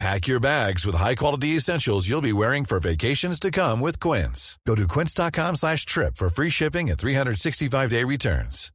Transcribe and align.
Pack 0.00 0.26
your 0.26 0.40
bags 0.40 0.84
with 0.84 0.96
high-quality 0.96 1.56
essentials 1.56 2.08
you'll 2.08 2.20
be 2.20 2.32
wearing 2.32 2.64
for 2.64 2.80
vacations 2.80 3.38
to 3.40 3.50
come 3.50 3.80
with 3.80 4.00
Quince. 4.00 4.58
Go 4.66 4.74
to 4.74 4.86
quince.com 4.88 5.54
slash 5.56 5.86
trip 5.86 6.16
for 6.16 6.28
free 6.28 6.50
shipping 6.50 6.90
and 6.90 6.98
365-day 6.98 8.04
returns. 8.04 8.70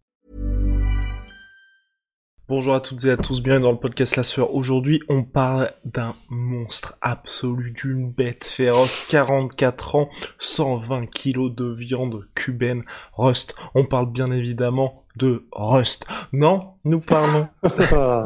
Bonjour 2.48 2.74
à 2.74 2.80
toutes 2.80 3.06
et 3.06 3.12
à 3.12 3.18
tous, 3.18 3.44
bienvenue 3.44 3.66
dans 3.66 3.72
le 3.74 3.78
podcast 3.78 4.16
La 4.16 4.24
Sueur. 4.24 4.56
Aujourd'hui, 4.56 5.02
on 5.08 5.24
parle 5.24 5.72
d'un 5.86 6.16
monstre 6.32 6.98
absolu, 7.00 7.74
d'une 7.74 8.12
bête 8.12 8.44
féroce, 8.44 9.06
44 9.12 9.96
ans, 9.96 10.10
120 10.40 11.06
kilos 11.06 11.54
de 11.54 11.72
viande 11.72 12.26
cubaine, 12.34 12.84
Rust. 13.14 13.54
On 13.76 13.86
parle 13.86 14.12
bien 14.12 14.32
évidemment 14.32 15.06
de 15.16 15.48
Rust. 15.52 16.08
Non, 16.34 16.74
nous 16.86 17.02
parlons 17.02 17.48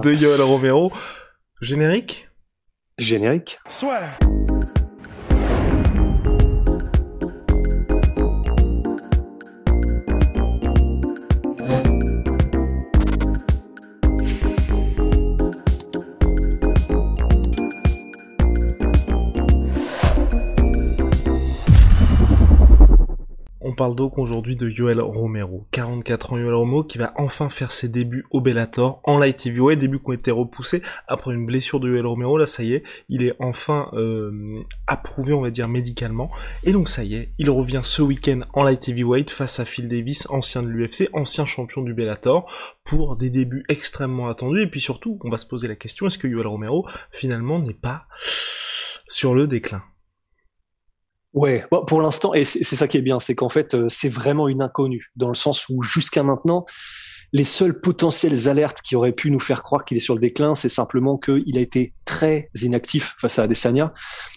de 0.01 0.13
Yoel 0.13 0.41
Romero. 0.41 0.93
Générique? 1.59 2.29
Générique. 2.97 3.59
Soit. 3.67 4.01
Parle 23.83 23.95
donc 23.97 24.17
aujourd'hui 24.17 24.55
de 24.55 24.69
Yoel 24.69 25.01
Romero, 25.01 25.67
44 25.71 26.31
ans 26.31 26.37
Yoel 26.37 26.53
Romero 26.53 26.85
qui 26.85 26.97
va 26.97 27.11
enfin 27.17 27.49
faire 27.49 27.73
ses 27.73 27.89
débuts 27.89 28.23
au 28.31 28.39
Bellator 28.39 29.01
en 29.03 29.17
light 29.17 29.45
heavyweight, 29.45 29.77
débuts 29.77 29.99
qui 29.99 30.09
ont 30.09 30.13
été 30.13 30.31
repoussés 30.31 30.81
après 31.09 31.33
une 31.33 31.45
blessure 31.45 31.81
de 31.81 31.89
Yoel 31.89 32.05
Romero, 32.05 32.37
là 32.37 32.47
ça 32.47 32.63
y 32.63 32.75
est, 32.75 32.83
il 33.09 33.23
est 33.23 33.35
enfin 33.39 33.89
euh, 33.91 34.61
approuvé 34.87 35.33
on 35.33 35.41
va 35.41 35.51
dire 35.51 35.67
médicalement, 35.67 36.31
et 36.63 36.71
donc 36.71 36.87
ça 36.87 37.03
y 37.03 37.15
est, 37.15 37.33
il 37.39 37.49
revient 37.49 37.81
ce 37.83 38.01
week-end 38.01 38.43
en 38.53 38.63
light 38.63 38.87
heavyweight 38.87 39.29
face 39.29 39.59
à 39.59 39.65
Phil 39.65 39.89
Davis, 39.89 40.27
ancien 40.29 40.63
de 40.63 40.69
l'UFC, 40.69 41.09
ancien 41.11 41.43
champion 41.43 41.81
du 41.81 41.93
Bellator, 41.93 42.49
pour 42.85 43.17
des 43.17 43.31
débuts 43.31 43.65
extrêmement 43.67 44.29
attendus, 44.29 44.61
et 44.61 44.67
puis 44.67 44.79
surtout, 44.79 45.19
on 45.25 45.29
va 45.29 45.37
se 45.37 45.45
poser 45.45 45.67
la 45.67 45.75
question, 45.75 46.07
est-ce 46.07 46.17
que 46.17 46.29
Yoel 46.29 46.47
Romero 46.47 46.87
finalement 47.11 47.59
n'est 47.59 47.73
pas 47.73 48.05
sur 49.09 49.35
le 49.35 49.45
déclin? 49.45 49.83
Ouais, 51.33 51.65
pour 51.87 51.99
l'instant, 51.99 52.35
et 52.35 52.45
c'est 52.45 52.75
ça 52.75 52.87
qui 52.87 52.97
est 52.97 53.01
bien, 53.01 53.19
c'est 53.19 53.33
qu'en 53.33 53.49
fait, 53.49 53.73
euh, 53.73 53.87
c'est 53.89 54.09
vraiment 54.09 54.47
une 54.47 54.61
inconnue, 54.61 55.11
dans 55.15 55.29
le 55.29 55.33
sens 55.33 55.67
où 55.67 55.81
jusqu'à 55.81 56.21
maintenant, 56.21 56.65
les 57.33 57.43
seules 57.43 57.81
potentielles 57.81 58.47
alertes 58.47 58.81
qui 58.83 58.95
auraient 58.95 59.11
pu 59.11 59.31
nous 59.31 59.39
faire 59.39 59.63
croire 59.63 59.85
qu'il 59.85 59.97
est 59.97 60.01
sur 60.01 60.13
le 60.13 60.21
déclin, 60.21 60.53
c'est 60.53 60.69
simplement 60.69 61.17
qu'il 61.17 61.57
a 61.57 61.61
été 61.61 61.93
très 62.05 62.51
inactif 62.61 63.15
face 63.19 63.39
à 63.39 63.43
Adesanya 63.43 63.91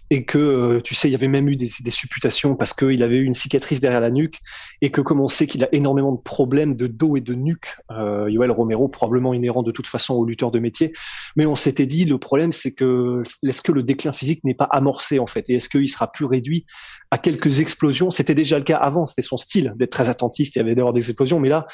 et 0.09 0.25
que, 0.25 0.39
euh, 0.39 0.81
tu 0.81 0.95
sais, 0.95 1.09
il 1.09 1.13
y 1.13 1.15
avait 1.15 1.29
même 1.29 1.47
eu 1.49 1.57
des, 1.57 1.69
supputations 1.91 2.57
parce 2.57 2.73
qu'il 2.73 3.03
avait 3.03 3.17
eu 3.17 3.25
une 3.25 3.35
cicatrice 3.35 3.81
derrière 3.81 4.01
la 4.01 4.11
nuque 4.11 4.39
et 4.81 4.91
que 4.91 5.03
comme 5.03 5.21
on 5.21 5.29
sait 5.29 5.47
qu'il 5.47 5.63
a 5.63 5.69
énormément 5.73 6.13
de 6.13 6.21
problèmes 6.21 6.75
de 6.75 6.87
dos 6.87 7.19
et 7.19 7.21
de 7.21 7.35
nuque, 7.35 7.77
euh, 7.91 8.31
Yoel 8.31 8.51
Romero, 8.51 8.89
probablement 8.89 9.35
inhérent 9.35 9.63
de 9.63 9.73
toute 9.73 9.87
façon 9.87 10.15
aux 10.15 10.25
lutteurs 10.25 10.51
de 10.51 10.59
métier, 10.59 10.95
mais 11.37 11.45
on 11.45 11.57
s'était 11.57 11.87
dit, 11.87 12.07
le 12.07 12.17
problème 12.17 12.53
c'est 12.53 12.73
que 12.73 13.23
est-ce 13.47 13.61
que 13.61 13.73
le 13.73 13.83
déclin 13.83 14.13
physique 14.13 14.43
n'est 14.43 14.55
pas 14.55 14.69
amorcé 14.71 15.19
en 15.19 15.27
fait? 15.27 15.45
Et 15.51 15.57
est-ce 15.57 15.69
qu'il 15.69 15.89
sera 15.89 16.11
plus 16.11 16.25
réduit 16.25 16.65
à 17.11 17.19
quelques 17.19 17.61
explosions? 17.61 18.11
C'était 18.11 18.35
déjà 18.35 18.59
le 18.59 18.65
cas 18.65 18.79
avant, 18.79 19.05
c'était 19.05 19.21
son 19.21 19.37
style 19.37 19.75
d'être 19.77 19.93
très 19.93 20.09
attentiste, 20.09 20.57
il 20.57 20.61
y 20.61 20.63
avait 20.63 20.75
d'avoir 20.75 20.95
des 20.95 21.11
explosions, 21.11 21.41
mais 21.41 21.51
là, 21.51 21.67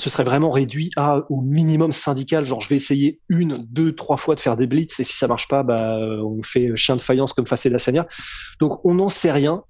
ce 0.00 0.10
serait 0.10 0.24
vraiment 0.24 0.50
réduit 0.50 0.90
à 0.96 1.24
au 1.30 1.40
minimum 1.42 1.92
syndical. 1.92 2.46
Genre, 2.46 2.60
je 2.60 2.68
vais 2.68 2.76
essayer 2.76 3.20
une, 3.28 3.64
deux, 3.68 3.92
trois 3.92 4.16
fois 4.16 4.34
de 4.34 4.40
faire 4.40 4.56
des 4.56 4.66
blitz 4.66 4.98
et 5.00 5.04
si 5.04 5.16
ça 5.16 5.28
marche 5.28 5.48
pas, 5.48 5.62
bah, 5.62 5.98
on 5.98 6.42
fait 6.42 6.74
chien 6.76 6.96
de 6.96 7.00
faïence 7.00 7.32
comme 7.32 7.46
face 7.46 7.66
à 7.66 7.70
la 7.70 7.78
Donc, 8.60 8.84
on 8.84 8.94
n'en 8.94 9.08
sait 9.08 9.32
rien. 9.32 9.62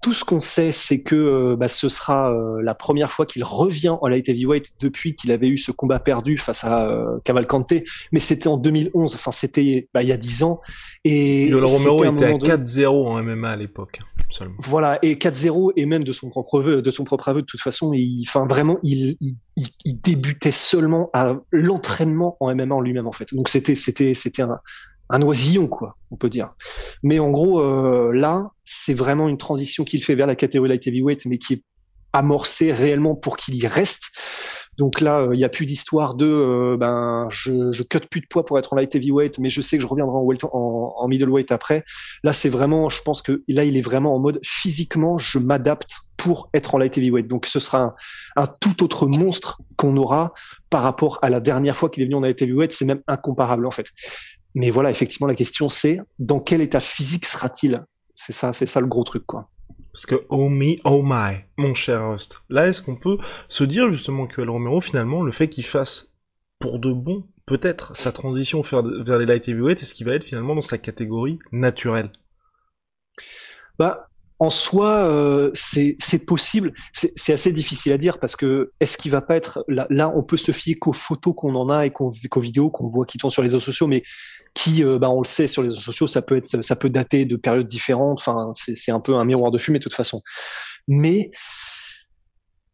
Tout 0.00 0.12
ce 0.14 0.24
qu'on 0.24 0.40
sait, 0.40 0.72
c'est 0.72 1.02
que 1.02 1.14
euh, 1.14 1.56
bah, 1.56 1.68
ce 1.68 1.88
sera 1.88 2.32
euh, 2.32 2.60
la 2.62 2.74
première 2.74 3.12
fois 3.12 3.26
qu'il 3.26 3.44
revient 3.44 3.94
en 4.00 4.08
light 4.08 4.28
heavyweight 4.28 4.72
depuis 4.80 5.14
qu'il 5.14 5.30
avait 5.30 5.48
eu 5.48 5.58
ce 5.58 5.72
combat 5.72 6.00
perdu 6.00 6.38
face 6.38 6.64
à 6.64 6.86
euh, 6.86 7.18
Cavalcante. 7.24 7.74
Mais 8.10 8.20
c'était 8.20 8.48
en 8.48 8.56
2011, 8.56 9.14
enfin 9.14 9.30
c'était 9.30 9.88
bah, 9.92 10.02
il 10.02 10.08
y 10.08 10.12
a 10.12 10.16
10 10.16 10.42
ans. 10.42 10.60
Et 11.04 11.48
Yoel 11.48 11.64
Romero 11.64 12.04
était 12.04 12.24
à 12.24 12.32
4-0 12.32 12.86
en 12.88 13.22
MMA 13.22 13.50
à 13.50 13.56
l'époque. 13.56 14.00
Seulement. 14.30 14.54
Voilà, 14.60 14.98
et 15.02 15.16
4-0 15.16 15.72
et 15.76 15.86
même 15.86 16.04
de 16.04 16.12
son 16.12 16.30
propre 16.30 16.60
aveu, 16.60 16.82
de 16.82 16.90
son 16.90 17.04
propre 17.04 17.28
aveu, 17.28 17.42
de 17.42 17.46
toute 17.46 17.60
façon, 17.60 17.92
il, 17.92 18.24
enfin 18.26 18.46
vraiment, 18.46 18.78
il, 18.82 19.16
il, 19.20 19.36
il, 19.84 20.00
débutait 20.00 20.52
seulement 20.52 21.10
à 21.12 21.34
l'entraînement 21.50 22.36
en 22.38 22.54
MMA 22.54 22.74
en 22.74 22.80
lui-même 22.80 23.08
en 23.08 23.12
fait. 23.12 23.34
Donc 23.34 23.48
c'était, 23.48 23.74
c'était, 23.74 24.14
c'était 24.14 24.42
un, 24.42 24.60
un 25.10 25.22
oisillon, 25.22 25.68
quoi, 25.68 25.96
on 26.10 26.16
peut 26.16 26.30
dire. 26.30 26.54
Mais 27.02 27.18
en 27.18 27.30
gros, 27.30 27.60
euh, 27.60 28.12
là, 28.12 28.50
c'est 28.64 28.94
vraiment 28.94 29.28
une 29.28 29.38
transition 29.38 29.84
qu'il 29.84 30.02
fait 30.02 30.14
vers 30.14 30.26
la 30.26 30.36
catégorie 30.36 30.70
light 30.70 30.86
heavyweight, 30.86 31.26
mais 31.26 31.38
qui 31.38 31.54
est 31.54 31.64
amorcée 32.12 32.72
réellement 32.72 33.14
pour 33.14 33.36
qu'il 33.36 33.56
y 33.56 33.66
reste. 33.66 34.04
Donc 34.78 35.00
là, 35.00 35.24
il 35.24 35.32
euh, 35.32 35.36
n'y 35.36 35.44
a 35.44 35.48
plus 35.48 35.66
d'histoire 35.66 36.14
de 36.14 36.26
euh, 36.26 36.76
ben 36.78 37.28
je, 37.30 37.70
je 37.70 37.82
cut 37.82 38.00
plus 38.10 38.22
de 38.22 38.26
poids 38.26 38.46
pour 38.46 38.58
être 38.58 38.72
en 38.72 38.76
light 38.76 38.94
heavyweight, 38.94 39.38
mais 39.38 39.50
je 39.50 39.60
sais 39.60 39.76
que 39.76 39.82
je 39.82 39.86
reviendrai 39.86 40.16
en, 40.16 40.26
en, 40.52 40.94
en 40.96 41.08
middleweight 41.08 41.52
après. 41.52 41.84
Là, 42.24 42.32
c'est 42.32 42.48
vraiment, 42.48 42.88
je 42.88 43.02
pense 43.02 43.20
que 43.20 43.42
là, 43.48 43.64
il 43.64 43.76
est 43.76 43.82
vraiment 43.82 44.14
en 44.14 44.18
mode 44.18 44.40
physiquement, 44.42 45.18
je 45.18 45.38
m'adapte 45.38 45.98
pour 46.16 46.50
être 46.54 46.74
en 46.74 46.78
light 46.78 46.96
heavyweight. 46.96 47.26
Donc 47.26 47.46
ce 47.46 47.60
sera 47.60 47.80
un, 47.82 47.94
un 48.36 48.46
tout 48.46 48.82
autre 48.82 49.06
monstre 49.06 49.60
qu'on 49.76 49.96
aura 49.96 50.32
par 50.70 50.82
rapport 50.82 51.18
à 51.22 51.30
la 51.30 51.40
dernière 51.40 51.76
fois 51.76 51.90
qu'il 51.90 52.02
est 52.02 52.06
venu 52.06 52.16
en 52.16 52.20
light 52.20 52.40
heavyweight. 52.40 52.72
C'est 52.72 52.84
même 52.84 53.02
incomparable 53.06 53.66
en 53.66 53.70
fait. 53.70 53.86
Mais 54.54 54.70
voilà, 54.70 54.90
effectivement, 54.90 55.26
la 55.26 55.34
question 55.34 55.68
c'est 55.68 56.00
dans 56.18 56.40
quel 56.40 56.60
état 56.60 56.80
physique 56.80 57.24
sera-t-il? 57.26 57.84
C'est 58.14 58.32
ça, 58.32 58.52
c'est 58.52 58.66
ça 58.66 58.80
le 58.80 58.86
gros 58.86 59.04
truc, 59.04 59.24
quoi. 59.26 59.50
Parce 59.92 60.06
que 60.06 60.14
oh 60.28 60.48
me, 60.48 60.76
oh 60.84 61.02
my, 61.04 61.44
mon 61.56 61.74
cher 61.74 62.08
Rust. 62.08 62.42
Là, 62.48 62.68
est-ce 62.68 62.82
qu'on 62.82 62.96
peut 62.96 63.18
se 63.48 63.64
dire 63.64 63.90
justement 63.90 64.26
que 64.26 64.40
El 64.40 64.50
Romero, 64.50 64.80
finalement, 64.80 65.22
le 65.22 65.32
fait 65.32 65.48
qu'il 65.48 65.64
fasse 65.64 66.14
pour 66.58 66.78
de 66.78 66.92
bon, 66.92 67.26
peut-être, 67.46 67.96
sa 67.96 68.12
transition 68.12 68.60
vers, 68.62 68.82
vers 68.82 69.18
les 69.18 69.26
light 69.26 69.48
heavyweight, 69.48 69.82
est-ce 69.82 69.94
qu'il 69.94 70.06
va 70.06 70.14
être 70.14 70.24
finalement 70.24 70.54
dans 70.54 70.62
sa 70.62 70.78
catégorie 70.78 71.38
naturelle? 71.50 72.12
Bah, 73.78 74.09
en 74.40 74.48
soi, 74.48 75.04
euh, 75.04 75.50
c'est 75.54 76.26
possible. 76.26 76.72
C'est 76.92 77.32
assez 77.34 77.52
difficile 77.52 77.92
à 77.92 77.98
dire 77.98 78.18
parce 78.18 78.36
que 78.36 78.72
est-ce 78.80 78.96
qu'il 78.96 79.10
va 79.10 79.20
pas 79.20 79.36
être 79.36 79.62
là, 79.68 79.86
là 79.90 80.10
On 80.16 80.22
peut 80.22 80.38
se 80.38 80.50
fier 80.50 80.76
qu'aux 80.78 80.94
photos 80.94 81.34
qu'on 81.36 81.54
en 81.54 81.68
a 81.68 81.84
et 81.84 81.90
qu'aux 81.90 82.10
vidéos 82.40 82.70
qu'on 82.70 82.86
voit 82.86 83.04
qui 83.04 83.18
tournent 83.18 83.30
sur 83.30 83.42
les 83.42 83.48
réseaux 83.48 83.60
sociaux, 83.60 83.86
mais 83.86 84.02
qui, 84.54 84.82
euh, 84.82 84.98
bah, 84.98 85.10
on 85.10 85.20
le 85.20 85.26
sait, 85.26 85.46
sur 85.46 85.60
les 85.60 85.68
réseaux 85.68 85.82
sociaux, 85.82 86.06
ça 86.06 86.22
peut 86.22 86.38
être, 86.38 86.62
ça 86.64 86.74
peut 86.74 86.88
dater 86.88 87.26
de 87.26 87.36
périodes 87.36 87.66
différentes. 87.66 88.18
Enfin, 88.18 88.50
c'est 88.54 88.90
un 88.90 89.00
peu 89.00 89.14
un 89.14 89.26
miroir 89.26 89.50
de 89.50 89.58
fumée 89.58 89.78
de 89.78 89.84
toute 89.84 89.94
façon. 89.94 90.22
Mais 90.88 91.30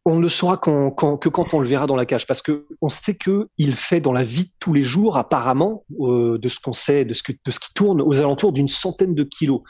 on 0.04 0.20
le 0.20 0.28
saura 0.28 0.56
que 0.56 0.90
quand 0.90 1.52
on 1.52 1.58
le 1.58 1.66
verra 1.66 1.88
dans 1.88 1.96
la 1.96 2.06
cage, 2.06 2.28
parce 2.28 2.42
que 2.42 2.68
on 2.80 2.88
sait 2.88 3.16
que 3.16 3.48
il 3.58 3.74
fait 3.74 4.00
dans 4.00 4.12
la 4.12 4.22
vie 4.22 4.44
de 4.44 4.52
tous 4.60 4.72
les 4.72 4.84
jours, 4.84 5.16
apparemment, 5.16 5.84
euh, 5.98 6.38
de 6.38 6.48
ce 6.48 6.60
qu'on 6.60 6.72
sait, 6.72 7.04
de 7.04 7.12
ce, 7.12 7.24
que, 7.24 7.32
de 7.32 7.50
ce 7.50 7.58
qui 7.58 7.74
tourne, 7.74 8.00
aux 8.00 8.20
alentours 8.20 8.52
d'une 8.52 8.68
centaine 8.68 9.16
de 9.16 9.24
kilos. 9.24 9.62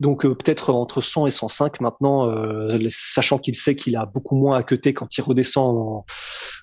Donc 0.00 0.26
euh, 0.26 0.34
peut-être 0.34 0.72
entre 0.72 1.00
100 1.00 1.26
et 1.26 1.30
105 1.30 1.80
maintenant, 1.80 2.28
euh, 2.28 2.78
sachant 2.90 3.38
qu'il 3.38 3.54
sait 3.54 3.76
qu'il 3.76 3.96
a 3.96 4.06
beaucoup 4.06 4.36
moins 4.36 4.58
à 4.58 4.62
queuter 4.62 4.92
quand 4.94 5.16
il 5.16 5.22
redescend 5.22 5.76
en, 5.76 6.04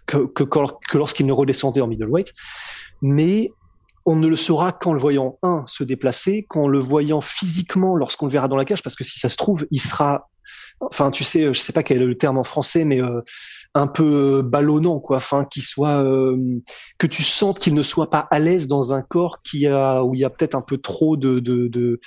que, 0.05 0.25
que, 0.25 0.43
que 0.43 0.97
lorsqu'il 0.97 1.25
ne 1.25 1.31
redescendait 1.31 1.81
en 1.81 1.87
middleweight. 1.87 2.33
Mais 3.01 3.51
on 4.05 4.15
ne 4.15 4.27
le 4.27 4.35
saura 4.35 4.71
qu'en 4.71 4.93
le 4.93 4.99
voyant 4.99 5.37
un 5.43 5.63
se 5.65 5.83
déplacer, 5.83 6.45
qu'en 6.47 6.67
le 6.67 6.79
voyant 6.79 7.21
physiquement 7.21 7.95
lorsqu'on 7.95 8.25
le 8.25 8.31
verra 8.31 8.47
dans 8.47 8.57
la 8.57 8.65
cage, 8.65 8.83
parce 8.83 8.95
que 8.95 9.03
si 9.03 9.19
ça 9.19 9.29
se 9.29 9.37
trouve, 9.37 9.65
il 9.71 9.79
sera, 9.79 10.29
enfin 10.81 11.09
tu 11.09 11.23
sais, 11.23 11.53
je 11.53 11.59
sais 11.59 11.71
pas 11.71 11.83
quel 11.83 12.01
est 12.01 12.05
le 12.05 12.17
terme 12.17 12.37
en 12.37 12.43
français, 12.43 12.83
mais 12.83 13.01
euh, 13.01 13.21
un 13.73 13.87
peu 13.87 14.41
ballonnant 14.41 14.99
quoi, 14.99 15.17
enfin 15.17 15.45
qu'il 15.45 15.63
soit, 15.63 16.03
euh, 16.03 16.37
que 16.97 17.07
tu 17.07 17.23
sentes 17.23 17.59
qu'il 17.59 17.73
ne 17.73 17.83
soit 17.83 18.09
pas 18.09 18.27
à 18.29 18.39
l'aise 18.39 18.67
dans 18.67 18.93
un 18.93 19.01
corps 19.01 19.41
qui 19.41 19.67
a 19.67 20.03
où 20.03 20.13
il 20.15 20.19
y 20.19 20.25
a 20.25 20.29
peut-être 20.29 20.55
un 20.55 20.61
peu 20.61 20.77
trop 20.77 21.15
de, 21.15 21.39
de, 21.39 21.67
de 21.67 22.01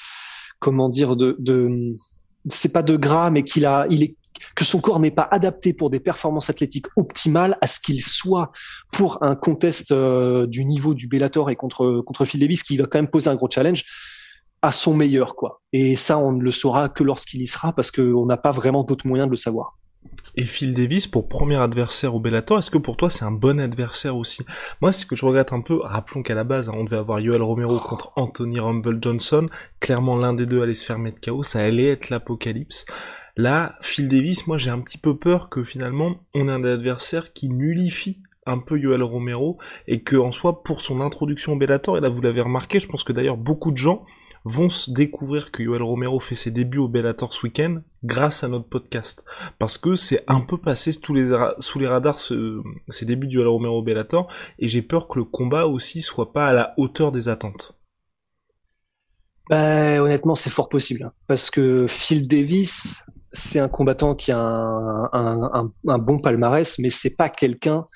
comment 0.58 0.88
dire, 0.88 1.16
de, 1.16 1.36
de 1.38 1.94
c'est 2.48 2.72
pas 2.72 2.82
de 2.82 2.96
gras, 2.96 3.30
mais 3.30 3.42
qu'il 3.42 3.66
a, 3.66 3.86
il 3.90 4.02
est, 4.02 4.16
que 4.54 4.64
son 4.64 4.80
corps 4.80 5.00
n'est 5.00 5.10
pas 5.10 5.28
adapté 5.30 5.72
pour 5.72 5.90
des 5.90 6.00
performances 6.00 6.50
athlétiques 6.50 6.86
optimales 6.96 7.56
à 7.60 7.66
ce 7.66 7.80
qu'il 7.80 8.02
soit 8.02 8.52
pour 8.92 9.22
un 9.22 9.34
contest 9.34 9.92
euh, 9.92 10.46
du 10.46 10.64
niveau 10.64 10.94
du 10.94 11.08
Bellator 11.08 11.50
et 11.50 11.56
contre 11.56 12.02
contre 12.02 12.24
Phil 12.24 12.40
Davis 12.40 12.62
qui 12.62 12.76
va 12.76 12.84
quand 12.84 12.98
même 12.98 13.10
poser 13.10 13.28
un 13.30 13.34
gros 13.34 13.48
challenge 13.50 13.84
à 14.62 14.72
son 14.72 14.94
meilleur 14.94 15.36
quoi. 15.36 15.62
Et 15.72 15.96
ça 15.96 16.18
on 16.18 16.32
ne 16.32 16.42
le 16.42 16.50
saura 16.50 16.88
que 16.88 17.02
lorsqu'il 17.02 17.42
y 17.42 17.46
sera 17.46 17.72
parce 17.72 17.90
qu'on 17.90 18.26
n'a 18.26 18.36
pas 18.36 18.50
vraiment 18.50 18.84
d'autres 18.84 19.06
moyens 19.06 19.28
de 19.28 19.32
le 19.32 19.36
savoir. 19.36 19.78
Et 20.36 20.44
Phil 20.44 20.74
Davis 20.74 21.06
pour 21.06 21.28
premier 21.28 21.56
adversaire 21.56 22.14
au 22.14 22.20
Bellator, 22.20 22.58
est-ce 22.58 22.70
que 22.70 22.78
pour 22.78 22.96
toi 22.96 23.10
c'est 23.10 23.24
un 23.24 23.32
bon 23.32 23.58
adversaire 23.58 24.16
aussi? 24.16 24.44
Moi, 24.80 24.92
ce 24.92 25.06
que 25.06 25.16
je 25.16 25.24
regrette 25.24 25.52
un 25.52 25.60
peu, 25.60 25.80
rappelons 25.82 26.22
qu'à 26.22 26.34
la 26.34 26.44
base, 26.44 26.68
hein, 26.68 26.74
on 26.76 26.84
devait 26.84 26.98
avoir 26.98 27.20
Yoel 27.20 27.42
Romero 27.42 27.78
contre 27.78 28.12
Anthony 28.16 28.60
Rumble 28.60 28.98
Johnson. 29.00 29.48
Clairement, 29.80 30.16
l'un 30.16 30.34
des 30.34 30.46
deux 30.46 30.62
allait 30.62 30.74
se 30.74 30.84
faire 30.84 30.98
mettre 30.98 31.20
KO, 31.20 31.42
ça 31.42 31.60
allait 31.60 31.88
être 31.88 32.10
l'apocalypse. 32.10 32.84
Là, 33.36 33.74
Phil 33.82 34.08
Davis, 34.08 34.46
moi 34.46 34.58
j'ai 34.58 34.70
un 34.70 34.80
petit 34.80 34.98
peu 34.98 35.18
peur 35.18 35.50
que 35.50 35.62
finalement 35.64 36.16
on 36.34 36.48
ait 36.48 36.52
un 36.52 36.64
adversaire 36.64 37.32
qui 37.32 37.48
nullifie 37.48 38.22
un 38.46 38.58
peu 38.58 38.78
Yoel 38.78 39.02
Romero 39.02 39.58
et 39.86 40.02
que 40.02 40.16
en 40.16 40.32
soi 40.32 40.62
pour 40.62 40.80
son 40.80 41.00
introduction 41.00 41.52
au 41.52 41.56
Bellator, 41.56 41.98
et 41.98 42.00
là 42.00 42.08
vous 42.08 42.22
l'avez 42.22 42.40
remarqué, 42.40 42.80
je 42.80 42.88
pense 42.88 43.04
que 43.04 43.12
d'ailleurs 43.12 43.36
beaucoup 43.36 43.72
de 43.72 43.76
gens 43.76 44.06
vont 44.48 44.70
se 44.70 44.92
découvrir 44.92 45.50
que 45.50 45.64
Yoel 45.64 45.82
Romero 45.82 46.20
fait 46.20 46.36
ses 46.36 46.52
débuts 46.52 46.78
au 46.78 46.86
Bellator 46.86 47.32
ce 47.32 47.44
week-end 47.44 47.80
grâce 48.04 48.44
à 48.44 48.48
notre 48.48 48.68
podcast. 48.68 49.24
Parce 49.58 49.76
que 49.76 49.96
c'est 49.96 50.22
un 50.28 50.40
peu 50.40 50.56
passé 50.56 50.92
sous 50.92 51.12
les, 51.12 51.86
radars 51.88 52.20
ce, 52.20 52.62
ces 52.88 53.06
débuts 53.06 53.26
de 53.26 53.32
Yoel 53.32 53.48
Romero 53.48 53.78
au 53.78 53.82
Bellator, 53.82 54.32
et 54.60 54.68
j'ai 54.68 54.82
peur 54.82 55.08
que 55.08 55.18
le 55.18 55.24
combat 55.24 55.66
aussi 55.66 56.00
soit 56.00 56.32
pas 56.32 56.46
à 56.46 56.52
la 56.52 56.74
hauteur 56.76 57.10
des 57.10 57.28
attentes. 57.28 57.76
Bah, 59.50 60.00
honnêtement, 60.00 60.36
c'est 60.36 60.50
fort 60.50 60.68
possible. 60.68 61.02
Hein. 61.02 61.12
parce 61.26 61.50
que 61.50 61.86
Phil 61.88 62.28
Davis, 62.28 63.02
c'est 63.32 63.58
un 63.58 63.68
combattant 63.68 64.14
qui 64.14 64.30
a 64.30 64.38
un, 64.38 65.98
bon 65.98 66.20
palmarès, 66.20 66.78
mais 66.78 66.90
c'est 66.90 67.16
pas 67.16 67.28
quelqu'un 67.28 67.86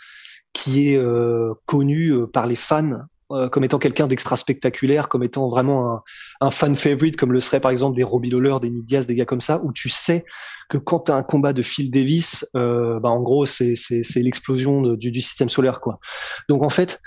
qui 0.52 0.88
est 0.88 0.96
euh, 0.96 1.54
connu 1.64 2.08
euh, 2.08 2.26
par 2.26 2.48
les 2.48 2.56
fans 2.56 3.02
euh, 3.30 3.48
comme 3.48 3.64
étant 3.64 3.78
quelqu'un 3.78 4.06
d'extra 4.06 4.36
spectaculaire, 4.36 5.08
comme 5.08 5.22
étant 5.22 5.48
vraiment 5.48 6.02
un, 6.40 6.50
fan 6.50 6.74
favorite, 6.74 7.16
comme 7.16 7.32
le 7.32 7.40
serait 7.40 7.60
par 7.60 7.70
exemple 7.70 7.96
des 7.96 8.02
Robbie 8.02 8.30
Lawler, 8.30 8.56
des 8.60 8.70
Nick 8.70 8.86
des 8.86 9.14
gars 9.14 9.24
comme 9.24 9.40
ça, 9.40 9.60
où 9.62 9.72
tu 9.72 9.88
sais 9.88 10.24
que 10.68 10.78
quand 10.78 11.00
tu 11.00 11.12
as 11.12 11.14
un 11.14 11.22
combat 11.22 11.52
de 11.52 11.62
Phil 11.62 11.90
Davis, 11.90 12.46
euh, 12.56 13.00
bah 13.00 13.08
en 13.08 13.22
gros 13.22 13.46
c'est 13.46 13.74
l'explosion 14.16 14.94
du, 14.94 15.10
du, 15.10 15.20
système 15.20 15.48
solaire 15.48 15.80
quoi. 15.80 15.98
Donc 16.48 16.62
en 16.62 16.70
fait 16.70 17.00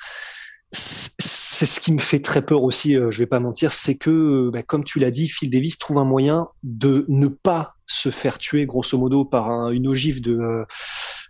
c'est 0.74 1.66
ce 1.66 1.80
qui 1.80 1.94
me 1.94 2.02
fait 2.02 2.20
très 2.20 2.42
peur 2.42 2.64
aussi, 2.64 2.96
euh, 2.96 3.12
je 3.12 3.20
vais 3.20 3.28
pas 3.28 3.40
mentir, 3.40 3.72
c'est 3.72 3.96
que, 3.96 4.50
bah, 4.52 4.64
comme 4.64 4.84
tu 4.84 5.00
l'as 5.00 5.12
dit, 5.12 5.28
Phil 5.28 5.50
Davis 5.50 5.78
trouve 5.78 5.98
un 5.98 6.06
moyen 6.06 6.48
de 6.64 7.06
ne 7.10 7.28
pas 7.28 7.76
se 7.86 8.10
faire 8.10 8.40
tuer, 8.40 8.66
grosso 8.66 8.98
modo, 8.98 9.24
par 9.24 9.70
une 9.70 9.88
ogive 9.88 10.22
de, 10.22 10.38
euh, 10.38 10.66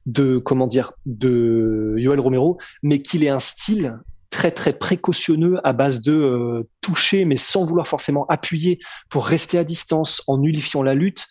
de 0.06 0.38
comment 0.38 0.68
dire, 0.68 0.94
de 1.06 1.96
Yoel 1.98 2.20
Romero, 2.20 2.58
mais 2.82 3.00
qu'il 3.00 3.24
ait 3.24 3.30
un 3.30 3.40
style 3.40 4.00
très 4.44 4.52
très 4.52 4.74
précautionneux 4.74 5.60
à 5.64 5.72
base 5.72 6.02
de 6.02 6.12
euh, 6.12 6.70
toucher 6.82 7.24
mais 7.24 7.38
sans 7.38 7.64
vouloir 7.64 7.88
forcément 7.88 8.26
appuyer 8.28 8.80
pour 9.10 9.26
rester 9.26 9.58
à 9.58 9.64
distance 9.64 10.22
en 10.28 10.38
nullifiant 10.38 10.84
la 10.84 10.94
lutte 10.96 11.28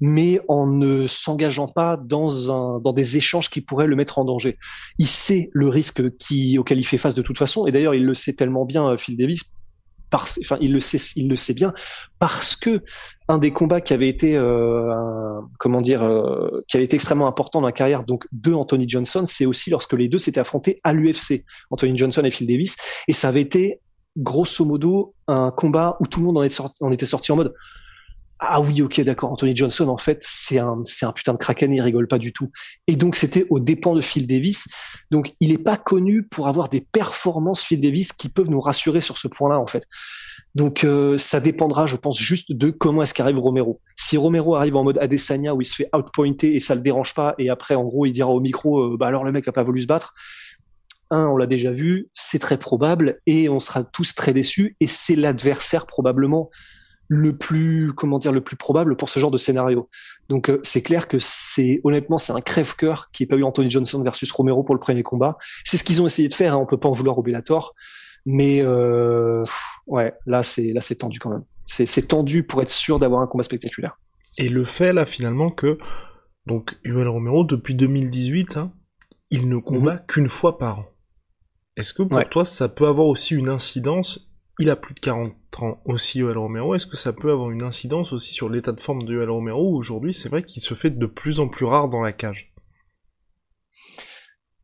mais 0.00 0.40
en 0.48 0.66
ne 0.66 1.06
s'engageant 1.06 1.68
pas 1.68 1.98
dans 1.98 2.50
un 2.50 2.80
dans 2.80 2.94
des 2.94 3.18
échanges 3.18 3.50
qui 3.50 3.60
pourraient 3.60 3.86
le 3.86 3.96
mettre 3.96 4.18
en 4.18 4.24
danger. 4.24 4.58
Il 4.98 5.06
sait 5.06 5.50
le 5.52 5.68
risque 5.68 6.16
qui 6.16 6.58
auquel 6.58 6.78
il 6.78 6.84
fait 6.84 6.96
face 6.96 7.14
de 7.14 7.22
toute 7.22 7.38
façon 7.38 7.66
et 7.66 7.72
d'ailleurs 7.72 7.94
il 7.94 8.06
le 8.06 8.14
sait 8.14 8.32
tellement 8.32 8.64
bien 8.64 8.88
euh, 8.88 8.96
Phil 8.96 9.16
Davis 9.18 9.42
il 10.60 10.72
le 10.72 10.80
sait, 11.36 11.54
bien, 11.54 11.72
parce 12.18 12.56
que 12.56 12.82
un 13.28 13.38
des 13.38 13.52
combats 13.52 13.80
qui 13.80 13.92
avait 13.94 14.08
été, 14.08 14.36
euh, 14.36 15.40
comment 15.58 15.80
dire, 15.80 16.02
euh, 16.02 16.62
qui 16.68 16.76
avait 16.76 16.84
été 16.84 16.96
extrêmement 16.96 17.26
important 17.26 17.60
dans 17.60 17.66
la 17.66 17.72
carrière 17.72 18.04
donc 18.04 18.26
de 18.32 18.52
Anthony 18.52 18.88
Johnson, 18.88 19.24
c'est 19.26 19.46
aussi 19.46 19.70
lorsque 19.70 19.94
les 19.94 20.08
deux 20.08 20.18
s'étaient 20.18 20.40
affrontés 20.40 20.80
à 20.84 20.92
l'UFC, 20.92 21.44
Anthony 21.70 21.96
Johnson 21.96 22.22
et 22.24 22.30
Phil 22.30 22.46
Davis, 22.46 22.76
et 23.08 23.12
ça 23.12 23.28
avait 23.28 23.40
été 23.40 23.80
grosso 24.16 24.64
modo 24.64 25.14
un 25.26 25.50
combat 25.50 25.96
où 26.00 26.06
tout 26.06 26.20
le 26.20 26.26
monde 26.26 26.38
en, 26.38 26.92
était 26.92 27.06
sorti 27.06 27.32
en 27.32 27.36
mode 27.36 27.54
ah 28.48 28.60
oui, 28.60 28.82
ok, 28.82 29.00
d'accord. 29.02 29.32
Anthony 29.32 29.54
Johnson, 29.54 29.88
en 29.88 29.96
fait, 29.96 30.22
c'est 30.26 30.58
un, 30.58 30.80
c'est 30.84 31.06
un 31.06 31.12
putain 31.12 31.32
de 31.32 31.38
kraken, 31.38 31.72
il 31.72 31.80
rigole 31.80 32.08
pas 32.08 32.18
du 32.18 32.32
tout. 32.32 32.50
Et 32.86 32.96
donc, 32.96 33.16
c'était 33.16 33.46
aux 33.50 33.60
dépens 33.60 33.94
de 33.94 34.00
Phil 34.00 34.26
Davis. 34.26 34.66
Donc, 35.10 35.32
il 35.40 35.52
est 35.52 35.58
pas 35.58 35.76
connu 35.76 36.22
pour 36.22 36.48
avoir 36.48 36.68
des 36.68 36.80
performances 36.80 37.62
Phil 37.62 37.80
Davis 37.80 38.12
qui 38.12 38.28
peuvent 38.28 38.50
nous 38.50 38.60
rassurer 38.60 39.00
sur 39.00 39.18
ce 39.18 39.28
point-là, 39.28 39.58
en 39.58 39.66
fait. 39.66 39.84
Donc, 40.54 40.84
euh, 40.84 41.18
ça 41.18 41.40
dépendra, 41.40 41.86
je 41.86 41.96
pense, 41.96 42.18
juste 42.18 42.52
de 42.52 42.70
comment 42.70 43.02
est-ce 43.02 43.14
qu'arrive 43.14 43.38
Romero. 43.38 43.80
Si 43.96 44.16
Romero 44.16 44.54
arrive 44.54 44.76
en 44.76 44.84
mode 44.84 44.98
Adesanya 44.98 45.54
où 45.54 45.60
il 45.60 45.66
se 45.66 45.74
fait 45.74 45.88
outpointer 45.94 46.54
et 46.54 46.60
ça 46.60 46.74
le 46.74 46.80
dérange 46.80 47.14
pas, 47.14 47.34
et 47.38 47.50
après, 47.50 47.74
en 47.74 47.84
gros, 47.84 48.06
il 48.06 48.12
dira 48.12 48.30
au 48.30 48.40
micro, 48.40 48.94
euh, 48.94 48.96
bah 48.96 49.06
alors 49.06 49.24
le 49.24 49.32
mec 49.32 49.48
a 49.48 49.52
pas 49.52 49.64
voulu 49.64 49.80
se 49.80 49.86
battre. 49.86 50.14
Un, 51.10 51.26
on 51.26 51.36
l'a 51.36 51.46
déjà 51.46 51.70
vu, 51.70 52.08
c'est 52.14 52.38
très 52.38 52.56
probable, 52.56 53.20
et 53.26 53.48
on 53.48 53.60
sera 53.60 53.84
tous 53.84 54.14
très 54.14 54.32
déçus, 54.32 54.76
et 54.80 54.86
c'est 54.86 55.16
l'adversaire 55.16 55.86
probablement 55.86 56.50
le 57.08 57.36
plus 57.36 57.92
comment 57.94 58.18
dire 58.18 58.32
le 58.32 58.40
plus 58.40 58.56
probable 58.56 58.96
pour 58.96 59.08
ce 59.08 59.20
genre 59.20 59.30
de 59.30 59.38
scénario. 59.38 59.88
Donc 60.28 60.48
euh, 60.48 60.60
c'est 60.62 60.82
clair 60.82 61.08
que 61.08 61.18
c'est 61.20 61.80
honnêtement 61.84 62.18
c'est 62.18 62.32
un 62.32 62.40
crève-cœur 62.40 63.10
qui 63.12 63.24
est 63.24 63.26
pas 63.26 63.36
eu 63.36 63.44
Anthony 63.44 63.70
Johnson 63.70 64.02
versus 64.02 64.30
Romero 64.32 64.62
pour 64.62 64.74
le 64.74 64.80
premier 64.80 65.02
combat. 65.02 65.36
C'est 65.64 65.76
ce 65.76 65.84
qu'ils 65.84 66.00
ont 66.00 66.06
essayé 66.06 66.28
de 66.28 66.34
faire. 66.34 66.54
Hein, 66.54 66.58
on 66.58 66.66
peut 66.66 66.78
pas 66.78 66.88
en 66.88 66.92
vouloir 66.92 67.18
au 67.18 67.22
Bellator, 67.22 67.74
mais 68.24 68.60
euh, 68.62 69.44
ouais 69.86 70.14
là 70.26 70.42
c'est 70.42 70.72
là 70.72 70.80
c'est 70.80 70.96
tendu 70.96 71.18
quand 71.18 71.30
même. 71.30 71.44
C'est 71.66 72.08
tendu 72.08 72.44
pour 72.44 72.60
être 72.62 72.68
sûr 72.68 72.98
d'avoir 72.98 73.22
un 73.22 73.26
combat 73.26 73.44
spectaculaire. 73.44 73.98
Et 74.36 74.48
le 74.48 74.64
fait 74.64 74.92
là 74.92 75.06
finalement 75.06 75.50
que 75.50 75.78
donc 76.46 76.76
Yuval 76.84 77.08
Romero 77.08 77.44
depuis 77.44 77.74
2018 77.74 78.56
hein, 78.56 78.72
il 79.30 79.48
ne 79.48 79.58
combat 79.58 79.94
mhm. 79.94 80.06
qu'une 80.08 80.28
fois 80.28 80.58
par 80.58 80.80
an. 80.80 80.86
Est-ce 81.76 81.92
que 81.92 82.02
pour 82.02 82.22
toi 82.28 82.44
ça 82.44 82.68
peut 82.68 82.86
avoir 82.86 83.06
aussi 83.06 83.34
une 83.34 83.48
incidence? 83.48 84.30
Il 84.60 84.70
a 84.70 84.76
plus 84.76 84.94
de 84.94 85.00
40 85.00 85.34
ans 85.62 85.80
aussi 85.84 86.18
Yoel 86.18 86.38
Romero, 86.38 86.74
est-ce 86.74 86.86
que 86.86 86.96
ça 86.96 87.12
peut 87.12 87.30
avoir 87.30 87.50
une 87.50 87.62
incidence 87.62 88.12
aussi 88.12 88.34
sur 88.34 88.48
l'état 88.48 88.72
de 88.72 88.80
forme 88.80 89.04
de 89.04 89.14
Yoel 89.14 89.30
Romero? 89.30 89.76
Aujourd'hui 89.76 90.12
c'est 90.12 90.28
vrai 90.28 90.42
qu'il 90.42 90.62
se 90.62 90.74
fait 90.74 90.90
de 90.90 91.06
plus 91.06 91.40
en 91.40 91.48
plus 91.48 91.64
rare 91.64 91.88
dans 91.88 92.00
la 92.00 92.12
cage? 92.12 92.54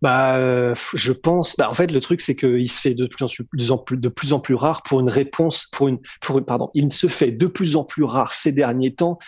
Bah, 0.03 0.39
euh, 0.39 0.75
je 0.95 1.13
pense. 1.13 1.57
Bah, 1.57 1.69
en 1.69 1.75
fait, 1.75 1.93
le 1.93 2.01
truc, 2.01 2.21
c'est 2.23 2.35
qu'il 2.35 2.71
se 2.71 2.81
fait 2.81 2.95
de 2.95 3.07
plus, 3.07 3.71
en 3.71 3.79
plus, 3.79 3.99
de 3.99 4.09
plus 4.09 4.33
en 4.33 4.41
plus 4.41 4.55
rare 4.55 4.83
pour 4.83 5.01
une 5.01 5.11
réponse, 5.11 5.67
pour 5.73 5.89
une, 5.89 5.99
pour 6.23 6.43
pardon, 6.45 6.71
il 6.75 6.91
se 6.93 7.07
fait 7.07 7.33
de 7.33 7.47
plus 7.47 7.77
en 7.77 7.85
plus 7.85 8.05
rare 8.05 8.33
ces 8.33 8.53
derniers 8.53 8.95
temps 8.95 9.19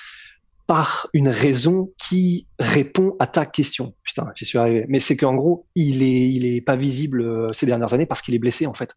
par 0.72 1.10
une 1.12 1.28
raison 1.28 1.92
qui 1.98 2.46
répond 2.58 3.14
à 3.18 3.26
ta 3.26 3.44
question. 3.44 3.92
Putain, 4.04 4.28
j'y 4.34 4.46
suis 4.46 4.56
arrivé. 4.56 4.86
Mais 4.88 5.00
c'est 5.00 5.18
qu'en 5.18 5.34
gros, 5.34 5.66
il 5.74 6.02
est, 6.02 6.30
il 6.30 6.46
est 6.46 6.62
pas 6.62 6.76
visible 6.76 7.20
euh, 7.20 7.52
ces 7.52 7.66
dernières 7.66 7.92
années 7.92 8.06
parce 8.06 8.22
qu'il 8.22 8.34
est 8.34 8.38
blessé 8.38 8.66
en 8.66 8.72
fait. 8.72 8.94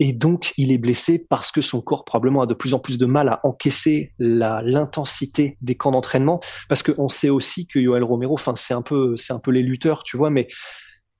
Et 0.00 0.12
donc, 0.12 0.52
il 0.56 0.72
est 0.72 0.78
blessé 0.78 1.24
parce 1.30 1.52
que 1.52 1.60
son 1.60 1.82
corps 1.82 2.04
probablement 2.04 2.42
a 2.42 2.46
de 2.46 2.54
plus 2.54 2.74
en 2.74 2.80
plus 2.80 2.98
de 2.98 3.06
mal 3.06 3.28
à 3.28 3.38
encaisser 3.44 4.12
l'intensité 4.18 5.56
des 5.60 5.76
camps 5.76 5.92
d'entraînement. 5.92 6.40
Parce 6.68 6.82
qu'on 6.82 7.08
sait 7.08 7.30
aussi 7.30 7.68
que 7.68 7.78
Yoel 7.78 8.02
Romero, 8.02 8.34
enfin, 8.34 8.56
c'est 8.56 8.74
un 8.74 8.82
peu, 8.82 9.16
c'est 9.16 9.32
un 9.32 9.38
peu 9.38 9.52
les 9.52 9.62
lutteurs, 9.62 10.02
tu 10.02 10.16
vois, 10.16 10.30
mais 10.30 10.48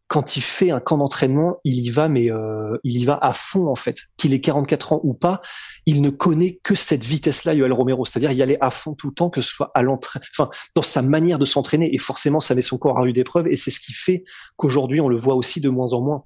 quand 0.09 0.37
il 0.37 0.41
fait 0.41 0.71
un 0.71 0.81
camp 0.81 0.97
d'entraînement, 0.97 1.61
il 1.65 1.81
y 1.81 1.91
va, 1.91 2.09
mais 2.09 2.33
euh, 2.33 2.79
il 2.83 2.97
y 2.97 3.05
va 3.05 3.19
à 3.21 3.35
fond 3.35 3.69
en 3.69 3.75
fait. 3.75 3.99
Qu'il 4.17 4.33
ait 4.33 4.41
44 4.41 4.95
ans 4.95 5.01
ou 5.05 5.13
pas, 5.13 5.43
il 5.85 6.01
ne 6.01 6.09
connaît 6.09 6.59
que 6.63 6.75
cette 6.75 7.05
vitesse-là, 7.05 7.53
Yoel 7.53 7.75
Romero. 7.75 8.07
C'est-à-dire 8.07 8.33
y 8.33 8.43
aller 8.43 8.57
à 8.63 8.71
fond 8.71 8.95
tout 8.95 9.09
le 9.09 9.15
temps, 9.15 9.29
que 9.29 9.43
ce 9.43 9.51
soit 9.51 9.71
à 9.75 9.83
l'entraînement, 9.83 10.27
enfin 10.35 10.49
dans 10.75 10.83
sa 10.83 11.03
manière 11.03 11.39
de 11.39 11.45
s'entraîner. 11.45 11.95
Et 11.95 11.99
forcément, 11.99 12.41
ça 12.41 12.55
met 12.55 12.63
son 12.63 12.79
corps 12.79 12.97
à 12.99 13.03
rude 13.03 13.19
épreuve. 13.19 13.49
Et 13.49 13.57
c'est 13.57 13.71
ce 13.71 13.81
qui 13.81 13.93
fait 13.93 14.25
qu'aujourd'hui, 14.57 15.01
on 15.03 15.11
le 15.11 15.17
voit 15.17 15.35
aussi 15.35 15.61
de 15.61 15.69
moins 15.69 15.93
en 15.93 16.01
moins. 16.01 16.25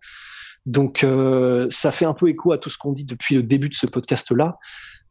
Donc, 0.64 1.02
euh, 1.02 1.66
ça 1.70 1.90
fait 1.90 2.04
un 2.04 2.14
peu 2.14 2.28
écho 2.28 2.52
à 2.52 2.58
tout 2.58 2.70
ce 2.70 2.78
qu'on 2.78 2.92
dit 2.92 3.04
depuis 3.04 3.34
le 3.34 3.42
début 3.42 3.68
de 3.68 3.74
ce 3.74 3.86
podcast-là 3.86 4.58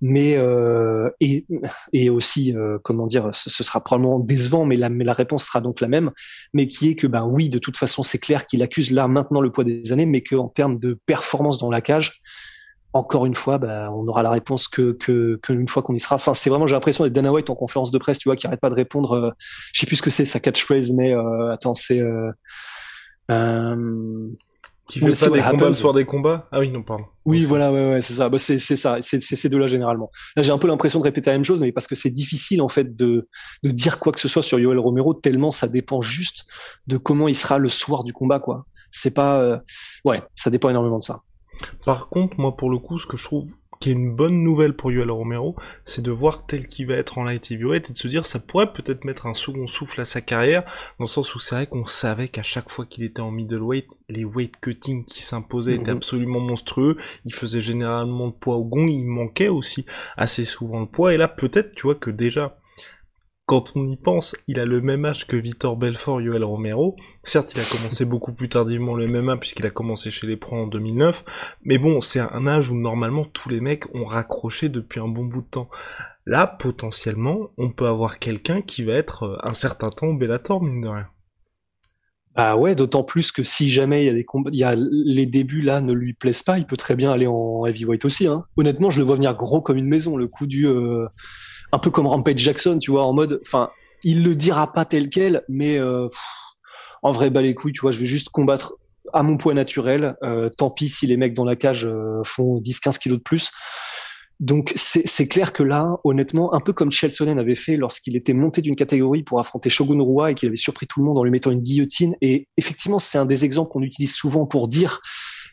mais 0.01 0.35
euh, 0.35 1.09
et, 1.19 1.45
et 1.93 2.09
aussi 2.09 2.57
euh, 2.57 2.79
comment 2.83 3.05
dire 3.05 3.29
ce, 3.33 3.63
sera 3.63 3.83
probablement 3.83 4.19
décevant 4.19 4.65
mais 4.65 4.75
la, 4.75 4.89
mais 4.89 5.03
la 5.03 5.13
réponse 5.13 5.45
sera 5.45 5.61
donc 5.61 5.79
la 5.79 5.87
même. 5.87 6.11
Mais 6.53 6.67
qui 6.67 6.89
est 6.89 6.95
que 6.95 7.07
ben 7.07 7.25
oui 7.25 7.49
de 7.49 7.59
toute 7.59 7.77
façon 7.77 8.01
c'est 8.01 8.17
clair 8.17 8.47
qu'il 8.47 8.63
accuse 8.63 8.91
là 8.91 9.07
maintenant 9.07 9.41
le 9.41 9.51
poids 9.51 9.63
des 9.63 9.91
années 9.91 10.07
mais 10.07 10.21
qu'en 10.21 10.47
termes 10.47 10.79
de 10.79 10.99
performance 11.05 11.59
dans 11.59 11.69
la 11.69 11.81
cage 11.81 12.21
encore 12.93 13.25
une 13.25 13.35
fois 13.35 13.59
ben, 13.59 13.89
on 13.91 14.07
aura 14.07 14.23
la 14.23 14.31
réponse 14.31 14.67
que 14.67 14.91
que 14.93 15.35
qu'une 15.43 15.67
fois 15.67 15.83
qu'on 15.83 15.93
y 15.93 15.99
sera. 15.99 16.15
Enfin 16.15 16.33
c'est 16.33 16.49
vraiment 16.49 16.65
j'ai 16.65 16.75
l'impression 16.75 17.03
d'être 17.03 17.13
Dana 17.13 17.31
White 17.31 17.51
en 17.51 17.55
conférence 17.55 17.91
de 17.91 17.97
presse 17.99 18.17
tu 18.17 18.27
vois 18.27 18.35
qui 18.35 18.47
arrête 18.47 18.59
pas 18.59 18.71
de 18.71 18.75
répondre 18.75 19.13
euh, 19.13 19.29
je 19.73 19.81
sais 19.81 19.85
plus 19.85 19.97
ce 19.97 20.01
que 20.01 20.09
c'est 20.09 20.25
sa 20.25 20.39
catchphrase 20.39 20.91
mais 20.91 21.13
euh, 21.13 21.51
attends 21.51 21.75
c'est 21.75 22.01
euh, 24.99 25.11
qui 25.11 25.15
fait 25.15 25.29
pas 25.29 25.35
des 25.35 25.41
combats 25.41 25.67
le 25.67 25.73
soir 25.73 25.93
des 25.93 26.05
combats? 26.05 26.47
Ah 26.51 26.59
oui, 26.59 26.71
non, 26.71 26.83
pardon. 26.83 27.05
Oui, 27.25 27.43
voilà, 27.43 27.71
ouais, 27.71 27.93
ouais, 27.93 28.01
c'est 28.01 28.13
ça. 28.13 28.29
Bah, 28.29 28.37
c'est, 28.37 28.59
c'est 28.59 28.77
ça. 28.77 28.97
C'est, 29.01 29.21
c'est 29.21 29.35
ces 29.35 29.49
deux-là 29.49 29.67
généralement. 29.67 30.11
Là, 30.35 30.43
j'ai 30.43 30.51
un 30.51 30.57
peu 30.57 30.67
l'impression 30.67 30.99
de 30.99 31.03
répéter 31.03 31.29
la 31.29 31.37
même 31.37 31.45
chose, 31.45 31.61
mais 31.61 31.71
parce 31.71 31.87
que 31.87 31.95
c'est 31.95 32.09
difficile 32.09 32.61
en 32.61 32.69
fait 32.69 32.95
de 32.95 33.29
de 33.63 33.71
dire 33.71 33.99
quoi 33.99 34.11
que 34.11 34.19
ce 34.19 34.27
soit 34.27 34.41
sur 34.41 34.59
Yoel 34.59 34.79
Romero 34.79 35.13
tellement 35.13 35.51
ça 35.51 35.67
dépend 35.67 36.01
juste 36.01 36.45
de 36.87 36.97
comment 36.97 37.27
il 37.27 37.35
sera 37.35 37.57
le 37.57 37.69
soir 37.69 38.03
du 38.03 38.13
combat, 38.13 38.39
quoi. 38.39 38.65
C'est 38.89 39.13
pas, 39.13 39.41
euh, 39.41 39.57
ouais, 40.05 40.21
ça 40.35 40.49
dépend 40.49 40.69
énormément 40.69 40.99
de 40.99 41.03
ça. 41.03 41.21
Par 41.85 42.09
contre, 42.09 42.39
moi, 42.39 42.55
pour 42.55 42.69
le 42.69 42.77
coup, 42.77 42.97
ce 42.97 43.07
que 43.07 43.17
je 43.17 43.23
trouve 43.23 43.49
qui 43.81 43.89
est 43.89 43.93
une 43.93 44.15
bonne 44.15 44.43
nouvelle 44.43 44.75
pour 44.75 44.91
Yoel 44.91 45.09
Romero, 45.09 45.55
c'est 45.85 46.03
de 46.03 46.11
voir 46.11 46.45
tel 46.45 46.67
qu'il 46.67 46.87
va 46.87 46.93
être 46.93 47.17
en 47.17 47.23
light 47.23 47.51
heavyweight 47.51 47.89
et 47.89 47.93
de 47.93 47.97
se 47.97 48.07
dire 48.07 48.27
ça 48.27 48.39
pourrait 48.39 48.71
peut-être 48.71 49.03
mettre 49.05 49.25
un 49.25 49.33
second 49.33 49.65
souffle 49.65 49.99
à 49.99 50.05
sa 50.05 50.21
carrière, 50.21 50.63
dans 50.99 51.05
le 51.05 51.07
sens 51.07 51.33
où 51.33 51.39
c'est 51.39 51.55
vrai 51.55 51.67
qu'on 51.67 51.87
savait 51.87 52.27
qu'à 52.27 52.43
chaque 52.43 52.69
fois 52.69 52.85
qu'il 52.85 53.03
était 53.03 53.21
en 53.21 53.31
middleweight, 53.31 53.89
les 54.07 54.23
weight 54.23 54.53
cutting 54.61 55.03
qui 55.03 55.23
s'imposaient 55.23 55.73
étaient 55.73 55.91
mhm. 55.91 55.97
absolument 55.97 56.39
monstrueux, 56.39 56.95
il 57.25 57.33
faisait 57.33 57.59
généralement 57.59 58.27
le 58.27 58.31
poids 58.31 58.55
au 58.55 58.65
gong, 58.65 58.87
il 58.87 59.05
manquait 59.05 59.47
aussi 59.47 59.85
assez 60.15 60.45
souvent 60.45 60.79
le 60.79 60.85
poids, 60.85 61.15
et 61.15 61.17
là 61.17 61.27
peut-être 61.27 61.73
tu 61.73 61.87
vois 61.87 61.95
que 61.95 62.11
déjà 62.11 62.60
quand 63.45 63.73
on 63.75 63.85
y 63.85 63.97
pense, 63.97 64.35
il 64.47 64.59
a 64.59 64.65
le 64.65 64.81
même 64.81 65.03
âge 65.03 65.27
que 65.27 65.35
Vitor 65.35 65.75
Belfort, 65.75 66.21
Yoel 66.21 66.43
Romero. 66.43 66.95
Certes, 67.23 67.51
il 67.53 67.59
a 67.59 67.65
commencé 67.65 68.05
beaucoup 68.05 68.33
plus 68.33 68.49
tardivement 68.49 68.95
le 68.95 69.07
MMA 69.07 69.37
puisqu'il 69.37 69.65
a 69.65 69.71
commencé 69.71 70.09
chez 70.09 70.25
les 70.25 70.37
pros 70.37 70.55
en 70.55 70.67
2009. 70.67 71.57
Mais 71.63 71.77
bon, 71.77 71.99
c'est 72.01 72.21
un 72.21 72.47
âge 72.47 72.69
où 72.69 72.75
normalement 72.75 73.25
tous 73.25 73.49
les 73.49 73.59
mecs 73.59 73.93
ont 73.93 74.05
raccroché 74.05 74.69
depuis 74.69 74.99
un 74.99 75.07
bon 75.07 75.25
bout 75.25 75.41
de 75.41 75.47
temps. 75.47 75.69
Là, 76.25 76.47
potentiellement, 76.47 77.49
on 77.57 77.71
peut 77.71 77.87
avoir 77.87 78.19
quelqu'un 78.19 78.61
qui 78.61 78.83
va 78.83 78.93
être 78.93 79.23
euh, 79.23 79.37
un 79.43 79.53
certain 79.53 79.89
temps 79.89 80.13
Bellator, 80.13 80.61
mine 80.61 80.81
de 80.81 80.87
rien. 80.87 81.07
Ah 82.35 82.57
ouais, 82.57 82.75
d'autant 82.75 83.03
plus 83.03 83.33
que 83.33 83.43
si 83.43 83.69
jamais 83.69 84.03
il 84.03 84.05
y 84.05 84.09
a 84.09 84.13
des 84.13 84.23
combats, 84.23 84.51
il 84.53 84.59
y 84.59 84.63
a 84.63 84.73
les 84.77 85.25
débuts 85.25 85.61
là 85.61 85.81
ne 85.81 85.91
lui 85.91 86.13
plaisent 86.13 86.43
pas, 86.43 86.57
il 86.57 86.65
peut 86.65 86.77
très 86.77 86.95
bien 86.95 87.11
aller 87.11 87.27
en 87.27 87.65
heavyweight 87.65 88.05
aussi. 88.05 88.27
Hein. 88.27 88.45
Honnêtement, 88.55 88.89
je 88.89 88.99
le 88.99 89.05
vois 89.05 89.15
venir 89.15 89.35
gros 89.35 89.61
comme 89.61 89.75
une 89.75 89.89
maison. 89.89 90.15
Le 90.15 90.27
coup 90.27 90.47
du, 90.47 90.65
euh, 90.65 91.07
un 91.71 91.79
peu 91.79 91.91
comme 91.91 92.07
Rampage 92.07 92.39
Jackson, 92.39 92.79
tu 92.79 92.91
vois, 92.91 93.03
en 93.03 93.13
mode, 93.13 93.39
enfin, 93.45 93.69
il 94.03 94.23
le 94.23 94.35
dira 94.35 94.71
pas 94.73 94.85
tel 94.85 95.09
quel, 95.09 95.43
mais 95.47 95.77
euh, 95.77 96.07
en 97.03 97.11
vrai, 97.11 97.29
bah 97.29 97.41
les 97.41 97.55
couilles, 97.55 97.73
tu 97.73 97.81
vois, 97.81 97.91
je 97.91 97.99
vais 97.99 98.05
juste 98.05 98.29
combattre 98.29 98.75
à 99.13 99.23
mon 99.23 99.37
poids 99.37 99.53
naturel. 99.53 100.15
Euh, 100.23 100.49
tant 100.49 100.69
pis 100.69 100.89
si 100.89 101.07
les 101.07 101.17
mecs 101.17 101.33
dans 101.33 101.45
la 101.45 101.55
cage 101.55 101.87
font 102.23 102.59
10-15 102.59 102.99
kilos 102.99 103.17
de 103.17 103.23
plus. 103.23 103.51
Donc 104.41 104.73
c'est 104.75 105.27
clair 105.27 105.53
que 105.53 105.61
là, 105.61 105.97
honnêtement, 106.03 106.51
un 106.55 106.61
peu 106.61 106.73
comme 106.73 106.91
Chelsonen 106.91 107.37
avait 107.37 107.53
fait 107.53 107.77
lorsqu'il 107.77 108.15
était 108.15 108.33
monté 108.33 108.63
d'une 108.63 108.75
catégorie 108.75 109.21
pour 109.21 109.39
affronter 109.39 109.69
Shogun 109.69 110.01
Rua 110.01 110.31
et 110.31 110.35
qu'il 110.35 110.47
avait 110.47 110.55
surpris 110.55 110.87
tout 110.87 110.99
le 110.99 111.05
monde 111.05 111.19
en 111.19 111.23
lui 111.23 111.29
mettant 111.29 111.51
une 111.51 111.61
guillotine. 111.61 112.15
Et 112.21 112.47
effectivement, 112.57 112.97
c'est 112.97 113.19
un 113.19 113.27
des 113.27 113.45
exemples 113.45 113.71
qu'on 113.71 113.83
utilise 113.83 114.15
souvent 114.15 114.47
pour 114.47 114.67
dire 114.67 114.99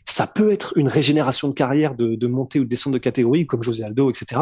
ça 0.06 0.26
peut 0.26 0.50
être 0.50 0.72
une 0.78 0.88
régénération 0.88 1.48
de 1.48 1.52
carrière 1.52 1.94
de, 1.96 2.14
de 2.14 2.26
monter 2.28 2.60
ou 2.60 2.64
de 2.64 2.68
descendre 2.70 2.94
de 2.94 2.98
catégorie, 2.98 3.46
comme 3.46 3.62
José 3.62 3.84
Aldo, 3.84 4.08
etc. 4.08 4.40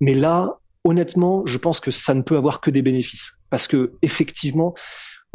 Mais 0.00 0.14
là, 0.14 0.60
honnêtement, 0.84 1.44
je 1.46 1.58
pense 1.58 1.80
que 1.80 1.90
ça 1.90 2.14
ne 2.14 2.22
peut 2.22 2.36
avoir 2.36 2.60
que 2.60 2.70
des 2.70 2.82
bénéfices 2.82 3.40
parce 3.50 3.66
que 3.66 3.92
effectivement, 4.02 4.74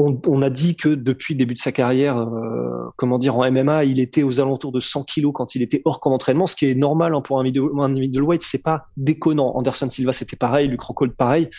on, 0.02 0.42
a 0.42 0.50
dit 0.50 0.78
que 0.78 0.88
depuis 0.90 1.34
le 1.34 1.40
début 1.40 1.56
de 1.56 1.60
sa 1.60 1.74
carrière, 1.74 2.18
euh, 2.18 2.90
comment 2.96 3.20
dire, 3.20 3.36
en 3.36 3.52
MMA, 3.52 3.84
il 3.84 4.00
était 4.00 4.24
aux 4.24 4.40
alentours 4.40 4.72
de 4.72 4.80
100 4.80 5.04
kilos 5.04 5.34
quand 5.36 5.56
il 5.56 5.62
était 5.62 5.82
hors 5.84 6.00
camp 6.00 6.12
d'entraînement, 6.12 6.48
ce 6.48 6.56
qui 6.56 6.68
est 6.68 6.76
normal 6.76 7.14
hein, 7.14 7.22
pour 7.22 7.38
un, 7.38 7.44
middle, 7.44 7.70
middleweight, 7.74 8.42
c'est 8.42 8.64
pas 8.64 8.86
déconnant. 8.96 9.52
Anderson 9.58 9.90
Silva, 9.90 10.14
c'était 10.14 10.38
pareil, 10.38 10.70
Luc 10.70 10.80
Rockhold, 10.82 11.14
pareil. 11.16 11.50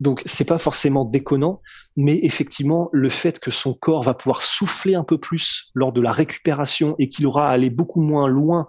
Donc 0.00 0.22
c'est 0.24 0.46
pas 0.46 0.58
forcément 0.58 1.04
déconnant, 1.04 1.60
mais 1.96 2.18
effectivement 2.22 2.88
le 2.92 3.10
fait 3.10 3.38
que 3.38 3.50
son 3.50 3.74
corps 3.74 4.02
va 4.02 4.14
pouvoir 4.14 4.42
souffler 4.42 4.94
un 4.94 5.04
peu 5.04 5.18
plus 5.18 5.70
lors 5.74 5.92
de 5.92 6.00
la 6.00 6.10
récupération 6.10 6.94
et 6.98 7.08
qu'il 7.08 7.26
aura 7.26 7.48
à 7.48 7.52
aller 7.52 7.70
beaucoup 7.70 8.00
moins 8.00 8.26
loin 8.26 8.68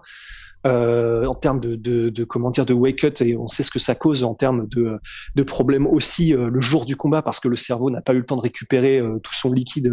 euh, 0.64 1.26
en 1.26 1.34
termes 1.34 1.58
de, 1.58 1.74
de, 1.74 2.10
de, 2.10 2.24
comment 2.24 2.50
dire 2.50 2.66
de 2.66 2.74
wake 2.74 3.02
up 3.02 3.20
et 3.20 3.36
on 3.36 3.48
sait 3.48 3.64
ce 3.64 3.70
que 3.72 3.80
ça 3.80 3.96
cause 3.96 4.22
en 4.22 4.34
termes 4.34 4.68
de, 4.68 5.00
de 5.34 5.42
problèmes 5.42 5.88
aussi 5.88 6.34
euh, 6.34 6.50
le 6.50 6.60
jour 6.60 6.86
du 6.86 6.94
combat 6.94 7.20
parce 7.20 7.40
que 7.40 7.48
le 7.48 7.56
cerveau 7.56 7.90
n'a 7.90 8.00
pas 8.00 8.12
eu 8.12 8.18
le 8.18 8.26
temps 8.26 8.36
de 8.36 8.42
récupérer 8.42 9.00
euh, 9.00 9.18
tout 9.18 9.34
son 9.34 9.52
liquide 9.52 9.92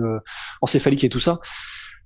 encéphalique 0.62 1.04
et 1.04 1.10
tout 1.10 1.20
ça. 1.20 1.40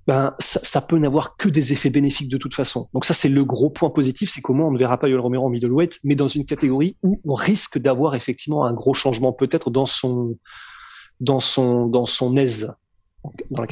Ben, 0.05 0.33
ça, 0.39 0.81
peut 0.81 0.97
n'avoir 0.97 1.37
que 1.37 1.47
des 1.47 1.71
effets 1.71 1.89
bénéfiques 1.89 2.27
de 2.27 2.37
toute 2.37 2.55
façon. 2.55 2.89
Donc 2.93 3.05
ça, 3.05 3.13
c'est 3.13 3.29
le 3.29 3.45
gros 3.45 3.69
point 3.69 3.89
positif, 3.89 4.29
c'est 4.29 4.41
comment 4.41 4.67
on 4.67 4.71
ne 4.71 4.77
verra 4.77 4.97
pas 4.97 5.07
Yoel 5.07 5.21
Romero 5.21 5.45
en 5.45 5.49
middleweight, 5.49 5.99
mais 6.03 6.15
dans 6.15 6.27
une 6.27 6.45
catégorie 6.45 6.97
où 7.03 7.21
on 7.25 7.35
risque 7.35 7.77
d'avoir 7.77 8.15
effectivement 8.15 8.65
un 8.65 8.73
gros 8.73 8.93
changement 8.93 9.31
peut-être 9.31 9.71
dans 9.71 9.85
son 9.85 10.37
dans 11.21 11.39
son 11.39 11.87
dans 11.87 12.05
son 12.05 12.35
aise 12.35 12.73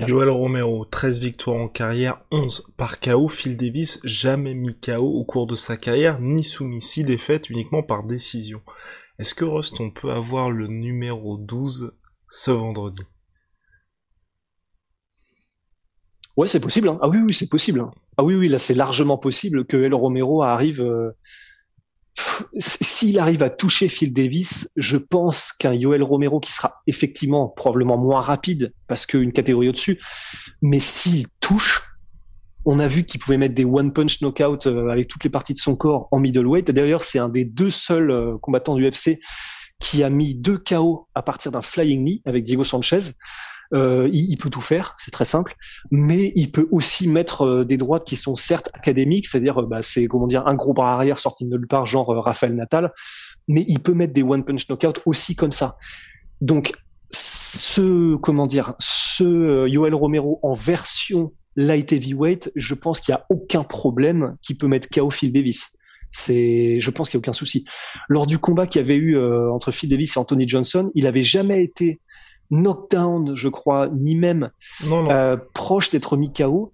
Joel 0.08 0.30
Romero, 0.30 0.86
13 0.86 1.20
victoires 1.20 1.58
en 1.58 1.68
carrière, 1.68 2.22
11 2.32 2.74
par 2.78 3.00
KO. 3.00 3.28
Phil 3.28 3.58
Davis, 3.58 4.00
jamais 4.04 4.54
mis 4.54 4.80
KO 4.80 5.04
au 5.04 5.26
cours 5.26 5.46
de 5.46 5.56
sa 5.56 5.76
carrière, 5.76 6.20
ni 6.22 6.44
soumis 6.44 6.82
6 6.82 7.04
défaites 7.04 7.50
uniquement 7.50 7.84
par 7.84 8.04
décision. 8.04 8.62
Est-ce 9.20 9.36
que 9.36 9.44
Rust, 9.44 9.82
on 9.82 9.92
peut 9.92 10.12
avoir 10.12 10.52
le 10.52 10.68
numéro 10.68 11.38
12 11.38 11.94
ce 12.30 12.52
vendredi? 12.52 13.02
Ouais, 16.38 16.48
c'est 16.48 16.60
possible. 16.60 16.90
Hein. 16.90 17.00
Ah 17.02 17.10
oui, 17.10 17.18
oui, 17.18 17.34
c'est 17.34 17.50
possible. 17.50 17.82
Hein. 17.82 17.92
Ah 18.18 18.24
oui, 18.24 18.36
oui, 18.36 18.48
là, 18.48 18.60
c'est 18.60 18.74
largement 18.74 19.18
possible 19.18 19.66
que 19.66 19.78
El 19.78 19.94
Romero 19.94 20.44
arrive 20.44 20.82
euh, 20.82 21.12
s'il 22.58 23.20
arrive 23.20 23.44
à 23.44 23.50
toucher 23.50 23.88
Phil 23.88 24.14
Davis, 24.14 24.70
je 24.76 24.98
pense 24.98 25.54
qu'un 25.54 25.74
Yoel 25.74 26.04
Romero 26.04 26.40
qui 26.40 26.52
sera 26.52 26.82
effectivement 26.88 27.48
probablement 27.48 27.98
moins 27.98 28.22
rapide 28.22 28.74
parce 28.88 29.06
qu'une 29.06 29.32
catégorie 29.32 29.70
au-dessus, 29.70 30.00
mais 30.62 30.80
s'il 30.80 31.28
touche, 31.40 31.82
on 32.66 32.80
a 32.80 32.88
vu 32.88 33.06
qu'il 33.06 33.20
pouvait 33.20 33.38
mettre 33.38 33.56
des 33.56 33.66
one 33.66 33.92
punch 33.92 34.22
knockout 34.22 34.68
euh, 34.68 34.90
avec 34.90 35.08
toutes 35.08 35.24
les 35.24 35.30
parties 35.30 35.54
de 35.54 35.58
son 35.58 35.76
corps 35.76 36.08
en 36.12 36.20
middleweight. 36.20 36.70
D'ailleurs, 36.70 37.04
c'est 37.04 37.18
un 37.18 37.30
des 37.30 37.46
deux 37.46 37.72
seuls 37.72 38.12
euh, 38.12 38.38
combattants 38.38 38.76
du 38.76 38.88
UFC 38.88 39.20
qui 39.80 40.04
a 40.04 40.12
mis 40.12 40.36
deux 40.36 40.60
KO 40.60 41.08
à 41.16 41.24
partir 41.24 41.52
d'un 41.52 41.64
flying 41.64 42.04
knee 42.04 42.22
avec 42.26 42.44
Diego 42.44 42.64
Sanchez. 42.64 43.00
Euh, 43.74 44.10
il, 44.12 44.38
peut 44.38 44.50
tout 44.50 44.60
faire, 44.60 44.96
c'est 44.98 45.12
très 45.12 45.24
simple, 45.24 45.56
mais 45.92 46.34
il 46.36 46.52
peut 46.52 46.68
aussi 46.72 47.08
mettre 47.08 47.44
euh, 47.44 47.64
des 47.64 47.78
droites 47.78 48.04
qui 48.04 48.18
sont 48.18 48.36
certes 48.36 48.70
académiques, 48.74 49.28
c'est-à-dire 49.28 49.62
euh, 49.62 49.66
bah, 49.66 49.82
c'est 49.82 50.08
comment 50.08 50.28
dire 50.28 50.46
un 50.46 50.56
gros 50.56 50.74
bras 50.74 50.94
arrière 50.94 51.20
sorti 51.20 51.46
de 51.46 51.52
nulle 51.52 51.68
part, 51.68 51.86
genre 51.86 52.08
Raphaël 52.08 52.54
Natal, 52.54 52.92
mais 53.48 53.64
il 53.70 53.80
peut 53.80 53.94
mettre 53.94 54.12
des 54.12 54.24
one 54.24 54.44
punch 54.44 54.68
knockout 54.68 55.02
aussi 55.06 55.36
comme 55.36 55.54
ça. 55.54 55.78
Donc 56.42 56.74
ce 57.12 58.18
comment 58.18 58.46
dire, 58.46 58.74
ce 58.80 59.68
Yoel 59.70 59.96
Romero 59.96 60.40
en 60.44 60.54
version 60.54 61.32
light 61.56 61.94
heavyweight, 61.94 62.52
je 62.56 62.74
pense 62.74 63.00
qu'il 63.00 63.14
y 63.14 63.16
a 63.16 63.26
aucun 63.30 63.64
problème 63.64 64.36
qui 64.42 64.54
peut 64.56 64.68
mettre 64.68 64.90
KO 64.90 65.12
Phil 65.12 65.32
Davis. 65.32 65.78
C'est, 66.14 66.82
je 66.82 66.92
pense 66.92 67.10
qu'il 67.10 67.18
y 67.18 67.20
a 67.20 67.24
aucun 67.24 67.32
souci. 67.32 67.64
Lors 68.10 68.28
du 68.28 68.38
combat 68.38 68.68
qu'il 68.68 68.82
y 68.82 68.84
avait 68.84 68.98
eu 68.98 69.18
entre 69.50 69.72
Phil 69.72 69.90
Davis 69.90 70.18
et 70.18 70.20
Anthony 70.20 70.48
Johnson, 70.48 70.92
il 70.94 71.08
avait 71.08 71.24
jamais 71.24 71.64
été 71.64 72.02
knockdown, 72.52 73.36
je 73.36 73.48
crois, 73.48 73.90
ni 73.94 74.16
même 74.16 74.52
euh, 74.92 75.38
proche 75.54 75.90
d'être 75.90 76.18
mis 76.18 76.32
KO. 76.32 76.74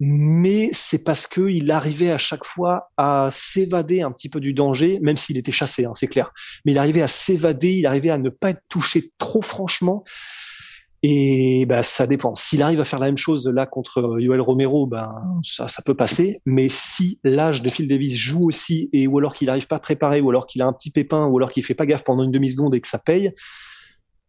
Mais 0.00 0.70
c'est 0.72 1.02
parce 1.02 1.26
que 1.26 1.50
il 1.50 1.72
arrivait 1.72 2.12
à 2.12 2.18
chaque 2.18 2.44
fois 2.44 2.90
à 2.96 3.30
s'évader 3.32 4.00
un 4.00 4.12
petit 4.12 4.28
peu 4.28 4.38
du 4.38 4.54
danger, 4.54 5.00
même 5.02 5.16
s'il 5.16 5.36
était 5.36 5.50
chassé, 5.50 5.86
hein, 5.86 5.92
c'est 5.94 6.06
clair. 6.06 6.30
Mais 6.64 6.70
il 6.70 6.78
arrivait 6.78 7.02
à 7.02 7.08
s'évader, 7.08 7.72
il 7.72 7.86
arrivait 7.86 8.10
à 8.10 8.18
ne 8.18 8.28
pas 8.28 8.50
être 8.50 8.62
touché 8.68 9.10
trop 9.18 9.42
franchement. 9.42 10.04
Et 11.02 11.64
bah, 11.68 11.82
ça 11.82 12.06
dépend. 12.06 12.34
S'il 12.34 12.62
arrive 12.62 12.80
à 12.80 12.84
faire 12.84 12.98
la 12.98 13.06
même 13.06 13.18
chose 13.18 13.48
là 13.48 13.66
contre 13.66 13.98
euh, 13.98 14.20
Yoel 14.20 14.40
Romero, 14.40 14.86
ben 14.86 15.14
ça, 15.44 15.68
ça 15.68 15.82
peut 15.84 15.94
passer. 15.94 16.40
Mais 16.44 16.68
si 16.68 17.20
l'âge 17.22 17.62
de 17.62 17.68
Phil 17.68 17.86
Davis 17.86 18.16
joue 18.16 18.46
aussi, 18.46 18.90
et 18.92 19.06
ou 19.06 19.18
alors 19.18 19.34
qu'il 19.34 19.46
n'arrive 19.46 19.68
pas 19.68 19.76
à 19.76 19.80
préparer, 19.80 20.20
ou 20.20 20.30
alors 20.30 20.46
qu'il 20.46 20.60
a 20.62 20.66
un 20.66 20.72
petit 20.72 20.90
pépin, 20.90 21.26
ou 21.26 21.38
alors 21.38 21.52
qu'il 21.52 21.64
fait 21.64 21.74
pas 21.74 21.86
gaffe 21.86 22.02
pendant 22.02 22.24
une 22.24 22.32
demi 22.32 22.50
seconde 22.50 22.74
et 22.74 22.80
que 22.80 22.88
ça 22.88 22.98
paye, 22.98 23.32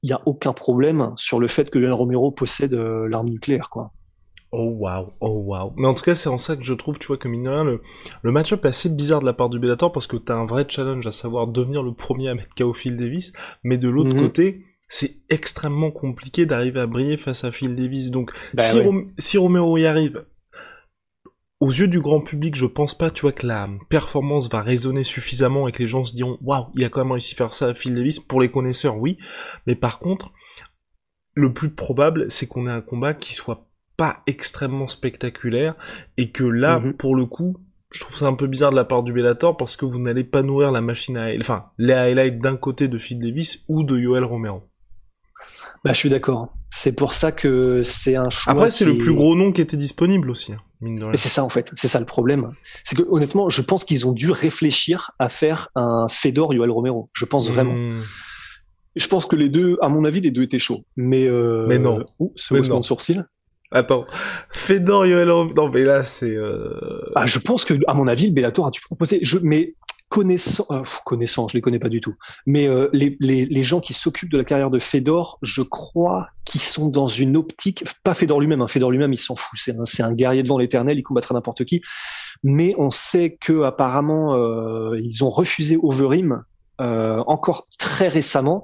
il 0.04 0.08
n'y 0.08 0.14
a 0.14 0.22
aucun 0.26 0.54
problème 0.54 1.14
sur 1.16 1.40
le 1.40 1.48
fait 1.48 1.70
que 1.70 1.80
Yoel 1.80 1.94
Romero 1.94 2.32
possède 2.32 2.74
euh, 2.74 3.08
l'arme 3.08 3.30
nucléaire, 3.30 3.70
quoi. 3.70 3.92
Oh 4.52 4.76
wow, 4.80 5.14
oh 5.20 5.44
wow. 5.46 5.74
Mais 5.78 5.88
en 5.88 5.94
tout 5.94 6.04
cas, 6.04 6.16
c'est 6.16 6.30
en 6.30 6.40
ça 6.40 6.56
que 6.56 6.64
je 6.64 6.74
trouve, 6.74 6.98
tu 6.98 7.06
vois, 7.08 7.18
que 7.18 7.28
mine 7.28 7.46
le, 7.64 7.82
le 8.24 8.32
match-up 8.32 8.66
est 8.66 8.70
assez 8.70 8.90
bizarre 8.90 9.20
de 9.22 9.26
la 9.26 9.34
part 9.34 9.50
du 9.50 9.60
Bellator 9.60 9.92
parce 9.92 10.08
que 10.08 10.18
t'as 10.18 10.36
un 10.36 10.46
vrai 10.46 10.66
challenge 10.68 11.06
à 11.06 11.12
savoir 11.12 11.48
devenir 11.48 11.84
le 11.84 11.94
premier 11.94 12.30
à 12.30 12.36
mettre 12.36 12.56
KO 12.56 12.74
Phil 12.74 12.98
Davis, 12.98 13.32
mais 13.64 13.78
de 13.78 13.90
l'autre 13.90 14.16
mhm. 14.16 14.22
côté, 14.22 14.66
c'est 14.88 15.18
extrêmement 15.30 15.92
compliqué 15.92 16.48
d'arriver 16.48 16.80
à 16.80 16.88
briller 16.88 17.18
face 17.18 17.44
à 17.44 17.52
Phil 17.52 17.76
Davis. 17.76 18.10
Donc, 18.10 18.32
bah 18.56 18.64
si, 18.64 18.80
si 19.20 19.38
Romero 19.38 19.78
y 19.78 19.86
arrive, 19.86 20.26
aux 21.60 21.72
yeux 21.72 21.88
du 21.88 22.00
grand 22.00 22.22
public, 22.22 22.56
je 22.56 22.66
pense 22.66 22.98
pas, 22.98 23.12
tu 23.12 23.22
vois, 23.22 23.34
que 23.34 23.46
la 23.46 23.68
performance 23.90 24.50
va 24.50 24.62
résonner 24.62 25.04
suffisamment 25.04 25.68
et 25.68 25.72
que 25.72 25.84
les 25.84 25.90
gens 25.90 26.06
se 26.06 26.16
diront, 26.16 26.38
waouh, 26.42 26.68
il 26.76 26.86
a 26.86 26.90
quand 26.90 27.04
même 27.04 27.12
réussi 27.12 27.36
à 27.36 27.38
faire 27.38 27.54
ça 27.54 27.68
à 27.68 27.74
Phil 27.74 27.96
Davis. 27.96 28.20
Pour 28.20 28.40
les 28.40 28.50
connaisseurs, 28.50 28.98
oui. 28.98 29.18
Mais 29.68 29.76
par 29.76 30.00
contre, 30.00 30.32
le 31.34 31.54
plus 31.54 31.72
probable, 31.72 32.32
c'est 32.32 32.48
qu'on 32.48 32.68
ait 32.68 32.72
un 32.72 32.82
combat 32.82 33.14
qui 33.14 33.34
soit 33.34 33.68
pas 33.98 34.24
extrêmement 34.28 34.88
spectaculaire 34.88 35.76
et 36.16 36.32
que 36.32 36.46
là, 36.46 36.80
mhm. 36.80 36.96
pour 36.96 37.16
le 37.16 37.26
coup, 37.26 37.58
je 37.92 38.00
trouve 38.00 38.16
ça 38.16 38.28
un 38.28 38.36
peu 38.36 38.48
bizarre 38.48 38.72
de 38.72 38.78
la 38.78 38.86
part 38.86 39.04
du 39.04 39.12
Bellator 39.12 39.58
parce 39.58 39.76
que 39.76 39.84
vous 39.84 40.00
n'allez 40.00 40.24
pas 40.24 40.44
nourrir 40.44 40.72
la 40.72 40.80
machine 40.80 41.18
à, 41.18 41.30
enfin, 41.38 41.66
les 41.78 41.94
highlights 41.94 42.40
d'un 42.40 42.56
côté 42.56 42.88
de 42.88 42.98
Phil 42.98 43.20
Davis 43.20 43.66
ou 43.68 43.84
de 43.84 43.98
Yoel 43.98 44.24
Romero. 44.24 44.64
Bah, 45.84 45.92
je 45.92 45.98
suis 45.98 46.10
d'accord. 46.10 46.50
C'est 46.70 46.94
pour 46.94 47.14
ça 47.14 47.32
que 47.32 47.82
c'est 47.84 48.16
un 48.16 48.30
choix. 48.30 48.54
Après, 48.54 48.70
c'est 48.70 48.86
le 48.86 48.98
plus 48.98 49.14
gros 49.14 49.36
nom 49.36 49.52
qui 49.52 49.62
était 49.62 49.78
disponible 49.78 50.30
aussi. 50.30 50.54
Et 50.82 51.18
c'est 51.18 51.30
ça 51.30 51.44
en 51.44 51.50
fait, 51.50 51.72
c'est 51.76 51.90
ça 51.90 52.00
le 52.00 52.06
problème. 52.06 52.52
C'est 52.86 52.96
que 52.96 53.04
honnêtement, 53.10 53.50
je 53.50 53.62
pense 53.62 53.84
qu'ils 53.84 54.08
ont 54.08 54.14
dû 54.14 54.32
réfléchir 54.32 55.12
à 55.20 55.28
faire 55.28 55.70
un 55.76 56.08
Fedor 56.10 56.54
Yoel 56.54 56.72
Romero. 56.72 57.10
Je 57.14 57.26
pense 57.26 57.50
vraiment. 57.50 57.74
Hmm. 57.74 58.02
Je 58.96 59.08
pense 59.08 59.26
que 59.26 59.36
les 59.36 59.50
deux, 59.50 59.78
à 59.82 59.90
mon 59.90 60.06
avis, 60.06 60.22
les 60.22 60.32
deux 60.32 60.44
étaient 60.44 60.60
chauds. 60.60 60.86
Mais 60.96 61.28
euh... 61.28 61.66
mais 61.68 61.80
non. 61.80 62.04
Ouh, 62.20 62.32
ce 62.36 62.54
de 62.54 62.82
sourcil. 62.82 63.26
Attends, 63.72 64.06
Fedor 64.52 65.06
Yoel 65.06 65.30
Romero. 65.30 65.54
Non 65.54 65.70
mais 65.70 65.84
là 65.84 66.04
c'est. 66.04 66.36
Euh... 66.36 67.12
Ah, 67.16 67.28
je 67.28 67.40
pense 67.40 67.66
que 67.66 67.74
à 67.88 67.94
mon 67.94 68.08
avis, 68.08 68.28
le 68.28 68.34
Bellator 68.34 68.66
a 68.66 68.72
dû 68.72 68.80
proposer. 68.80 69.20
Je 69.22 69.38
mais 69.42 69.76
connaissant, 70.10 70.66
euh, 70.72 70.82
connaissant, 71.06 71.48
je 71.48 71.56
les 71.56 71.62
connais 71.62 71.80
pas 71.80 71.90
du 71.90 72.02
tout, 72.02 72.16
mais 72.48 72.68
euh, 72.68 72.90
les, 72.94 73.16
les, 73.20 73.46
les, 73.46 73.64
gens 73.64 73.80
qui 73.80 73.94
s'occupent 73.94 74.32
de 74.32 74.38
la 74.40 74.44
carrière 74.44 74.72
de 74.72 74.80
Fedor, 74.80 75.38
je 75.44 75.62
crois 75.62 76.28
qu'ils 76.46 76.62
sont 76.62 76.90
dans 76.90 77.08
une 77.08 77.38
optique, 77.38 77.86
pas 78.04 78.16
Fedor 78.16 78.40
lui-même, 78.40 78.62
hein, 78.62 78.68
Fedor 78.68 78.90
lui-même 78.90 79.14
il 79.14 79.18
s'en 79.18 79.36
fout, 79.36 79.58
c'est 79.60 80.02
un, 80.02 80.08
un 80.08 80.14
guerrier 80.16 80.42
devant 80.42 80.58
l'éternel, 80.58 80.98
il 80.98 81.04
combattra 81.04 81.36
n'importe 81.36 81.64
qui, 81.64 81.82
mais 82.44 82.74
on 82.80 82.90
sait 82.90 83.38
que 83.40 83.62
apparemment 83.64 84.36
euh, 84.36 85.00
ils 85.00 85.24
ont 85.24 85.30
refusé 85.30 85.78
Overeem 85.82 86.44
euh, 86.82 87.24
encore 87.28 87.68
très 87.78 88.08
récemment, 88.08 88.64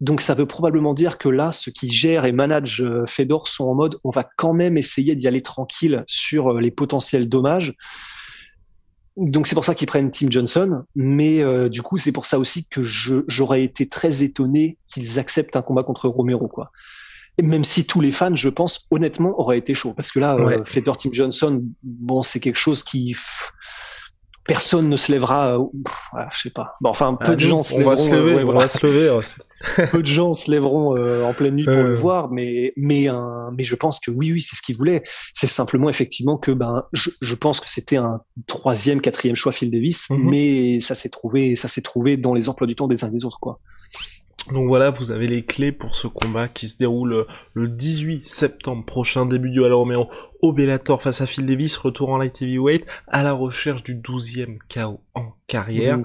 Donc 0.00 0.20
ça 0.20 0.34
veut 0.34 0.46
probablement 0.46 0.94
dire 0.94 1.18
que 1.18 1.28
là, 1.28 1.50
ceux 1.50 1.72
qui 1.72 1.90
gèrent 1.90 2.26
et 2.26 2.32
managent 2.32 2.84
Fedor 3.06 3.48
sont 3.48 3.64
en 3.64 3.74
mode 3.74 3.96
on 4.04 4.10
va 4.10 4.24
quand 4.36 4.52
même 4.52 4.78
essayer 4.78 5.16
d'y 5.16 5.26
aller 5.26 5.42
tranquille 5.42 6.04
sur 6.06 6.60
les 6.60 6.70
potentiels 6.70 7.28
dommages. 7.28 7.74
Donc 9.16 9.46
c'est 9.46 9.54
pour 9.54 9.64
ça 9.64 9.74
qu'ils 9.74 9.86
prennent 9.86 10.10
Tim 10.10 10.30
Johnson, 10.30 10.84
mais 10.94 11.42
du 11.70 11.82
coup 11.82 11.96
c'est 11.96 12.12
pour 12.12 12.26
ça 12.26 12.38
aussi 12.38 12.66
que 12.66 12.82
j'aurais 12.82 13.62
été 13.62 13.88
très 13.88 14.22
étonné 14.22 14.76
qu'ils 14.88 15.18
acceptent 15.18 15.56
un 15.56 15.62
combat 15.62 15.82
contre 15.82 16.08
Romero 16.08 16.48
quoi. 16.48 16.70
Et 17.38 17.42
même 17.42 17.64
si 17.64 17.86
tous 17.86 18.00
les 18.00 18.12
fans, 18.12 18.34
je 18.34 18.48
pense, 18.48 18.86
honnêtement, 18.90 19.38
auraient 19.38 19.58
été 19.58 19.74
chauds. 19.74 19.92
Parce 19.92 20.10
que 20.10 20.18
là, 20.18 20.34
euh, 20.36 20.64
Fedor 20.64 20.96
Tim 20.96 21.10
Johnson, 21.12 21.62
bon, 21.82 22.22
c'est 22.22 22.40
quelque 22.40 22.58
chose 22.58 22.82
qui 22.82 23.14
personne 24.46 24.88
ne 24.88 24.96
se 24.96 25.12
lèvera. 25.12 25.58
Euh, 25.58 25.64
je 26.32 26.40
sais 26.42 26.50
pas. 26.50 26.76
Bon, 26.80 26.90
enfin, 26.90 27.14
peu 27.14 27.32
ah, 27.32 27.36
de 27.36 27.40
gens 27.40 27.62
se 27.62 27.76
lèveront. 27.76 27.96
se 27.96 28.10
lever, 28.10 28.44
on 28.44 28.52
va 28.52 28.68
se 28.68 28.86
lever. 28.86 29.18
peu 29.90 30.02
de 30.02 30.06
gens 30.06 30.34
se 30.34 30.50
lèveront 30.50 30.96
euh, 30.96 31.24
en 31.24 31.32
pleine 31.32 31.56
nuit 31.56 31.64
pour 31.64 31.74
le 31.74 31.94
voir, 31.94 32.30
mais 32.30 32.72
mais 32.76 33.08
mais 33.56 33.62
je 33.62 33.74
pense 33.74 34.00
que 34.00 34.10
oui, 34.10 34.32
oui, 34.32 34.40
c'est 34.40 34.56
ce 34.56 34.62
qu'ils 34.62 34.76
voulaient. 34.76 35.02
C'est 35.34 35.46
simplement 35.46 35.88
effectivement 35.88 36.36
que 36.36 36.52
ben, 36.52 36.84
je, 36.92 37.10
je 37.20 37.34
pense 37.34 37.60
que 37.60 37.68
c'était 37.68 37.96
un 37.96 38.20
troisième, 38.46 39.00
quatrième 39.00 39.36
choix 39.36 39.52
Phil 39.52 39.70
Davis, 39.70 40.10
mhm. 40.10 40.30
mais 40.30 40.80
ça 40.80 40.94
s'est 40.94 41.08
trouvé, 41.08 41.56
ça 41.56 41.68
s'est 41.68 41.82
trouvé 41.82 42.16
dans 42.16 42.34
les 42.34 42.48
emplois 42.48 42.66
du 42.66 42.74
temps 42.74 42.88
des 42.88 43.04
uns 43.04 43.08
et 43.08 43.12
des 43.12 43.24
autres, 43.24 43.40
quoi. 43.40 43.60
Donc 44.52 44.68
voilà, 44.68 44.90
vous 44.90 45.10
avez 45.10 45.26
les 45.26 45.44
clés 45.44 45.72
pour 45.72 45.96
ce 45.96 46.06
combat 46.06 46.46
qui 46.46 46.68
se 46.68 46.78
déroule 46.78 47.26
le 47.54 47.68
18 47.68 48.26
septembre 48.26 48.84
prochain, 48.84 49.26
début 49.26 49.50
du 49.50 49.64
Al 49.64 49.72
Romero 49.72 50.08
au 50.40 50.52
Bellator 50.52 51.02
face 51.02 51.20
à 51.20 51.26
Phil 51.26 51.46
Davis, 51.46 51.76
retour 51.76 52.10
en 52.10 52.18
light 52.18 52.40
heavyweight, 52.40 52.86
à 53.08 53.24
la 53.24 53.32
recherche 53.32 53.82
du 53.82 53.96
12e 53.96 54.58
KO 54.72 55.00
en 55.14 55.32
carrière. 55.48 55.98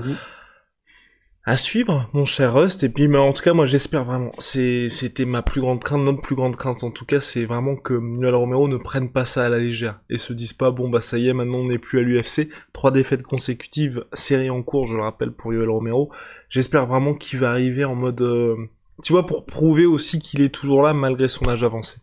À 1.43 1.57
suivre, 1.57 2.10
mon 2.13 2.25
cher 2.25 2.53
Rust. 2.53 2.83
Et 2.83 2.89
puis, 2.89 3.07
mais 3.07 3.17
en 3.17 3.33
tout 3.33 3.41
cas, 3.41 3.53
moi, 3.53 3.65
j'espère 3.65 4.05
vraiment. 4.05 4.31
C'était 4.39 5.25
ma 5.25 5.41
plus 5.41 5.62
grande 5.62 5.83
crainte, 5.83 6.03
notre 6.03 6.21
plus 6.21 6.36
grande 6.36 6.55
crainte, 6.55 6.83
en 6.83 6.91
tout 6.91 7.05
cas, 7.05 7.19
c'est 7.19 7.45
vraiment 7.45 7.75
que 7.75 7.93
Noël 7.93 8.36
Romero 8.36 8.67
ne 8.67 8.77
prenne 8.77 9.12
pas 9.12 9.25
ça 9.25 9.45
à 9.45 9.50
la 9.50 9.57
légère 9.57 10.01
et 10.10 10.17
se 10.17 10.33
dise 10.33 10.53
pas, 10.53 10.71
bon, 10.71 10.89
bah, 10.89 11.01
ça 11.01 11.17
y 11.17 11.29
est, 11.29 11.33
maintenant, 11.33 11.60
on 11.60 11.65
n'est 11.65 11.79
plus 11.79 12.00
à 12.00 12.03
l'UFC. 12.03 12.50
Trois 12.74 12.91
défaites 12.91 13.24
consécutives, 13.24 14.05
série 14.13 14.50
en 14.50 14.62
cours, 14.62 14.88
je 14.88 14.95
le 14.95 15.01
rappelle, 15.01 15.31
pour 15.31 15.53
Yoel 15.53 15.69
Romero. 15.69 16.12
J'espère 16.50 16.86
vraiment 16.86 17.15
qu'il 17.15 17.39
va 17.39 17.51
arriver 17.51 17.86
en 17.86 17.95
mode, 17.95 18.21
euh, 18.21 18.55
tu 19.03 19.13
vois, 19.13 19.25
pour 19.25 19.45
prouver 19.45 19.86
aussi 19.86 20.19
qu'il 20.19 20.41
est 20.41 20.53
toujours 20.53 20.83
là 20.83 20.93
malgré 20.93 21.27
son 21.27 21.48
âge 21.48 21.63
avancé. 21.63 21.98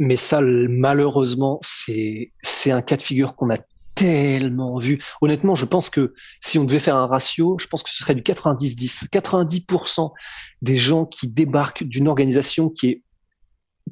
Mais 0.00 0.16
ça, 0.16 0.40
malheureusement, 0.40 1.58
c'est, 1.62 2.32
c'est 2.40 2.72
un 2.72 2.82
cas 2.82 2.96
de 2.96 3.02
figure 3.02 3.36
qu'on 3.36 3.50
a 3.50 3.58
tellement 3.94 4.78
vu. 4.78 5.02
Honnêtement, 5.20 5.54
je 5.54 5.66
pense 5.66 5.90
que 5.90 6.14
si 6.40 6.58
on 6.58 6.64
devait 6.64 6.78
faire 6.78 6.96
un 6.96 7.06
ratio, 7.06 7.56
je 7.58 7.66
pense 7.66 7.82
que 7.82 7.90
ce 7.90 7.98
serait 7.98 8.14
du 8.14 8.22
90-10. 8.22 9.08
90%, 9.10 10.12
des 10.62 10.76
gens 10.76 11.06
qui 11.06 11.28
débarquent 11.28 11.84
d'une 11.84 12.08
organisation 12.08 12.68
qui 12.68 12.88
est 12.88 13.02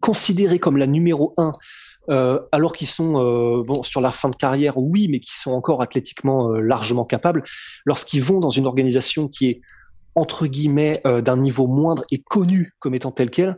considérée 0.00 0.59
comme 0.59 0.76
la 0.76 0.87
numéro 0.87 1.35
un, 1.37 1.52
euh, 2.11 2.40
alors 2.50 2.73
qu'ils 2.73 2.88
sont 2.88 3.16
euh, 3.16 3.62
bon 3.62 3.82
sur 3.82 4.00
la 4.00 4.11
fin 4.11 4.28
de 4.28 4.37
carrière, 4.37 4.76
oui, 4.76 5.09
mais 5.09 5.21
qui 5.21 5.37
sont 5.37 5.52
encore 5.52 5.82
athlétiquement 5.82 6.50
euh, 6.50 6.61
largement 6.61 7.04
capables, 7.04 7.42
lorsqu'ils 7.85 8.23
vont 8.23 8.40
dans 8.40 8.50
une 8.50 8.66
organisation 8.66 9.28
qui 9.28 9.47
est 9.47 9.61
entre 10.14 10.47
guillemets 10.47 11.00
d'un 11.04 11.38
niveau 11.38 11.66
moindre 11.66 12.04
et 12.11 12.18
connue 12.18 12.75
comme 12.80 12.94
étant 12.94 13.12
telle 13.12 13.30
qu'elle, 13.30 13.56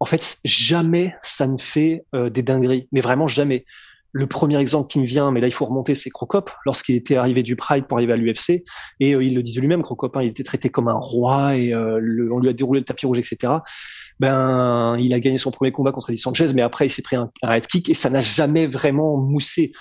en 0.00 0.04
fait, 0.04 0.38
jamais 0.44 1.14
ça 1.22 1.46
ne 1.46 1.58
fait 1.58 2.04
des 2.12 2.42
dingueries, 2.42 2.88
mais 2.90 3.00
vraiment 3.00 3.28
jamais. 3.28 3.64
Le 4.12 4.26
premier 4.26 4.58
exemple 4.58 4.88
qui 4.88 4.98
me 4.98 5.04
vient, 5.04 5.30
mais 5.30 5.40
là 5.40 5.46
il 5.46 5.52
faut 5.52 5.64
remonter, 5.64 5.94
c'est 5.94 6.10
Crocop, 6.10 6.50
lorsqu'il 6.64 6.94
était 6.94 7.16
arrivé 7.16 7.42
du 7.42 7.56
Pride 7.56 7.86
pour 7.86 7.98
arriver 7.98 8.12
à 8.12 8.16
l'UFC, 8.16 8.64
et 9.00 9.14
euh, 9.14 9.22
il 9.22 9.34
le 9.34 9.42
disait 9.42 9.60
lui-même, 9.60 9.82
Crocop, 9.82 10.16
hein, 10.16 10.22
il 10.22 10.28
était 10.28 10.42
traité 10.42 10.68
comme 10.70 10.88
un 10.88 10.94
roi 10.94 11.56
et 11.56 11.72
euh, 11.74 12.30
on 12.32 12.38
lui 12.38 12.48
a 12.48 12.52
déroulé 12.52 12.80
le 12.80 12.84
tapis 12.84 13.06
rouge, 13.06 13.18
etc. 13.18 13.52
Ben, 14.18 14.96
il 14.98 15.12
a 15.12 15.20
gagné 15.20 15.38
son 15.38 15.50
premier 15.50 15.72
combat 15.72 15.92
contre 15.92 16.10
Eddie 16.10 16.18
Sanchez, 16.18 16.46
mais 16.54 16.62
après 16.62 16.86
il 16.86 16.90
s'est 16.90 17.02
pris 17.02 17.16
un, 17.16 17.30
head 17.42 17.66
kick 17.66 17.88
et 17.88 17.94
ça 17.94 18.08
n'a 18.08 18.22
jamais 18.22 18.66
vraiment 18.66 19.18
moussé. 19.18 19.72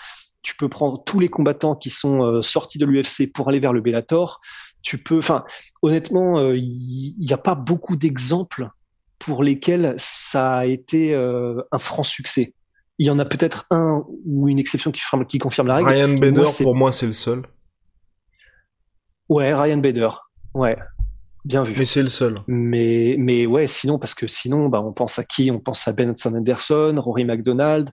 Tu 0.41 0.55
peux 0.55 0.69
prendre 0.69 1.03
tous 1.03 1.19
les 1.19 1.29
combattants 1.29 1.75
qui 1.75 1.89
sont 1.89 2.23
euh, 2.23 2.41
sortis 2.41 2.77
de 2.77 2.85
l'UFC 2.85 3.31
pour 3.33 3.49
aller 3.49 3.59
vers 3.59 3.73
le 3.73 3.81
Bellator. 3.81 4.41
Tu 4.81 5.01
peux, 5.01 5.17
enfin, 5.17 5.43
honnêtement, 5.81 6.51
il 6.51 7.15
n'y 7.17 7.33
a 7.33 7.39
pas 7.39 7.55
beaucoup 7.55 7.95
d'exemples 7.95 8.69
pour 9.17 9.41
lesquels 9.41 9.95
ça 9.97 10.57
a 10.57 10.65
été 10.67 11.15
un 11.15 11.79
franc 11.79 12.03
succès 12.03 12.53
il 12.97 13.07
y 13.07 13.09
en 13.09 13.19
a 13.19 13.25
peut-être 13.25 13.65
un 13.71 14.03
ou 14.25 14.47
une 14.47 14.59
exception 14.59 14.91
qui, 14.91 15.01
qui 15.27 15.37
confirme 15.37 15.67
la 15.67 15.75
règle. 15.75 15.89
Ryan 15.89 16.17
Bader, 16.17 16.45
pour 16.61 16.75
moi, 16.75 16.91
c'est 16.91 17.05
le 17.05 17.11
seul. 17.11 17.43
Ouais, 19.29 19.53
Ryan 19.53 19.77
Bader. 19.77 20.09
Ouais. 20.53 20.77
Bien 21.43 21.63
vu. 21.63 21.75
Mais 21.77 21.85
c'est 21.85 22.01
le 22.01 22.07
seul. 22.07 22.39
Mais, 22.47 23.15
mais 23.19 23.45
ouais, 23.45 23.67
sinon, 23.67 23.99
parce 23.99 24.15
que 24.15 24.27
sinon, 24.27 24.67
bah, 24.69 24.81
on 24.81 24.93
pense 24.93 25.19
à 25.19 25.23
qui? 25.23 25.51
On 25.51 25.59
pense 25.59 25.87
à 25.87 25.93
Benson 25.93 26.33
Anderson, 26.33 26.95
Rory 26.97 27.25
McDonald, 27.25 27.91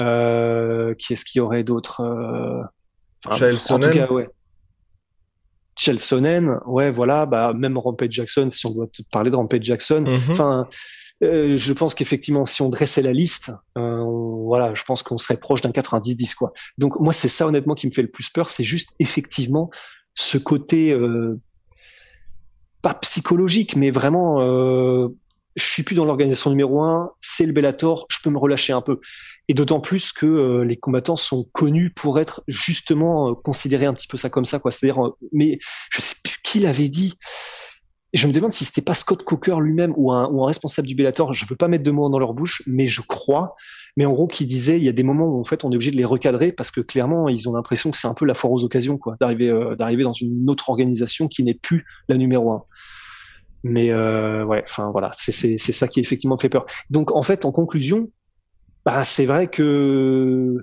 euh, 0.00 0.94
qui 0.94 1.12
est-ce 1.12 1.24
qu'il 1.24 1.38
y 1.38 1.42
aurait 1.42 1.62
d'autres, 1.62 2.00
euh... 2.00 2.62
enfin, 3.26 3.54
en 3.74 3.78
tout 3.78 3.90
cas, 3.90 4.10
ouais. 4.10 4.28
Chelsonen, 5.78 6.58
ouais, 6.66 6.90
voilà, 6.90 7.24
bah, 7.24 7.54
même 7.56 7.78
Rampage 7.78 8.10
Jackson, 8.12 8.48
si 8.50 8.66
on 8.66 8.70
doit 8.70 8.88
parler 9.10 9.30
de 9.30 9.36
Rampage 9.36 9.62
Jackson. 9.62 10.04
Mhm. 10.06 10.30
Enfin, 10.30 10.68
euh, 11.22 11.56
je 11.56 11.72
pense 11.72 11.94
qu'effectivement, 11.94 12.44
si 12.44 12.62
on 12.62 12.68
dressait 12.68 13.02
la 13.02 13.12
liste, 13.12 13.52
euh, 13.78 14.02
voilà, 14.44 14.74
je 14.74 14.82
pense 14.84 15.02
qu'on 15.02 15.18
serait 15.18 15.38
proche 15.38 15.60
d'un 15.60 15.70
90-10 15.70 16.34
quoi. 16.34 16.52
Donc 16.78 16.98
moi, 16.98 17.12
c'est 17.12 17.28
ça 17.28 17.46
honnêtement 17.46 17.74
qui 17.74 17.86
me 17.86 17.92
fait 17.92 18.02
le 18.02 18.10
plus 18.10 18.30
peur, 18.30 18.50
c'est 18.50 18.64
juste 18.64 18.90
effectivement 18.98 19.70
ce 20.14 20.38
côté 20.38 20.92
euh, 20.92 21.40
pas 22.82 22.94
psychologique, 22.94 23.76
mais 23.76 23.90
vraiment, 23.90 24.40
euh, 24.42 25.08
je 25.54 25.64
suis 25.64 25.82
plus 25.82 25.94
dans 25.94 26.04
l'organisation 26.04 26.50
numéro 26.50 26.82
un, 26.82 27.12
c'est 27.20 27.46
le 27.46 27.52
Bellator, 27.52 28.06
je 28.10 28.18
peux 28.22 28.30
me 28.30 28.38
relâcher 28.38 28.72
un 28.72 28.82
peu. 28.82 29.00
Et 29.48 29.54
d'autant 29.54 29.80
plus 29.80 30.12
que 30.12 30.26
euh, 30.26 30.64
les 30.64 30.76
combattants 30.76 31.16
sont 31.16 31.46
connus 31.52 31.90
pour 31.90 32.18
être 32.18 32.42
justement 32.48 33.34
considérés 33.34 33.86
un 33.86 33.94
petit 33.94 34.08
peu 34.08 34.16
ça 34.16 34.28
comme 34.30 34.44
ça 34.44 34.58
quoi. 34.58 34.70
C'est-à-dire, 34.70 35.12
mais 35.32 35.58
je 35.90 36.00
sais 36.00 36.16
plus 36.22 36.38
qui 36.42 36.60
l'avait 36.60 36.88
dit 36.88 37.14
je 38.12 38.26
me 38.26 38.32
demande 38.32 38.52
si 38.52 38.64
c'était 38.64 38.82
pas 38.82 38.94
Scott 38.94 39.24
Coker 39.24 39.60
lui-même 39.60 39.94
ou 39.96 40.12
un, 40.12 40.28
ou 40.28 40.44
un 40.44 40.46
responsable 40.46 40.86
du 40.86 40.94
Bellator. 40.94 41.32
Je 41.32 41.46
veux 41.46 41.56
pas 41.56 41.68
mettre 41.68 41.84
de 41.84 41.90
mots 41.90 42.10
dans 42.10 42.18
leur 42.18 42.34
bouche, 42.34 42.62
mais 42.66 42.86
je 42.86 43.00
crois. 43.00 43.54
Mais 43.96 44.04
en 44.04 44.12
gros, 44.12 44.26
qui 44.26 44.44
disait, 44.44 44.76
il 44.76 44.84
y 44.84 44.88
a 44.88 44.92
des 44.92 45.02
moments 45.02 45.26
où 45.26 45.40
en 45.40 45.44
fait, 45.44 45.64
on 45.64 45.72
est 45.72 45.74
obligé 45.74 45.90
de 45.90 45.96
les 45.96 46.04
recadrer 46.04 46.52
parce 46.52 46.70
que 46.70 46.82
clairement, 46.82 47.28
ils 47.28 47.48
ont 47.48 47.54
l'impression 47.54 47.90
que 47.90 47.96
c'est 47.96 48.08
un 48.08 48.14
peu 48.14 48.26
la 48.26 48.34
foire 48.34 48.52
aux 48.52 48.64
occasions, 48.64 48.98
quoi, 48.98 49.16
d'arriver, 49.18 49.48
euh, 49.48 49.76
d'arriver 49.76 50.02
dans 50.02 50.12
une 50.12 50.48
autre 50.50 50.68
organisation 50.68 51.26
qui 51.26 51.42
n'est 51.42 51.54
plus 51.54 51.86
la 52.08 52.18
numéro 52.18 52.52
un. 52.52 52.64
Mais 53.64 53.90
euh, 53.90 54.44
ouais, 54.44 54.62
enfin 54.64 54.90
voilà, 54.90 55.12
c'est 55.16 55.32
c'est 55.32 55.56
c'est 55.56 55.72
ça 55.72 55.88
qui 55.88 56.00
effectivement 56.00 56.36
fait 56.36 56.48
peur. 56.48 56.66
Donc 56.90 57.12
en 57.12 57.22
fait, 57.22 57.44
en 57.44 57.52
conclusion, 57.52 58.10
bah 58.84 59.04
c'est 59.04 59.24
vrai 59.24 59.46
que 59.46 60.56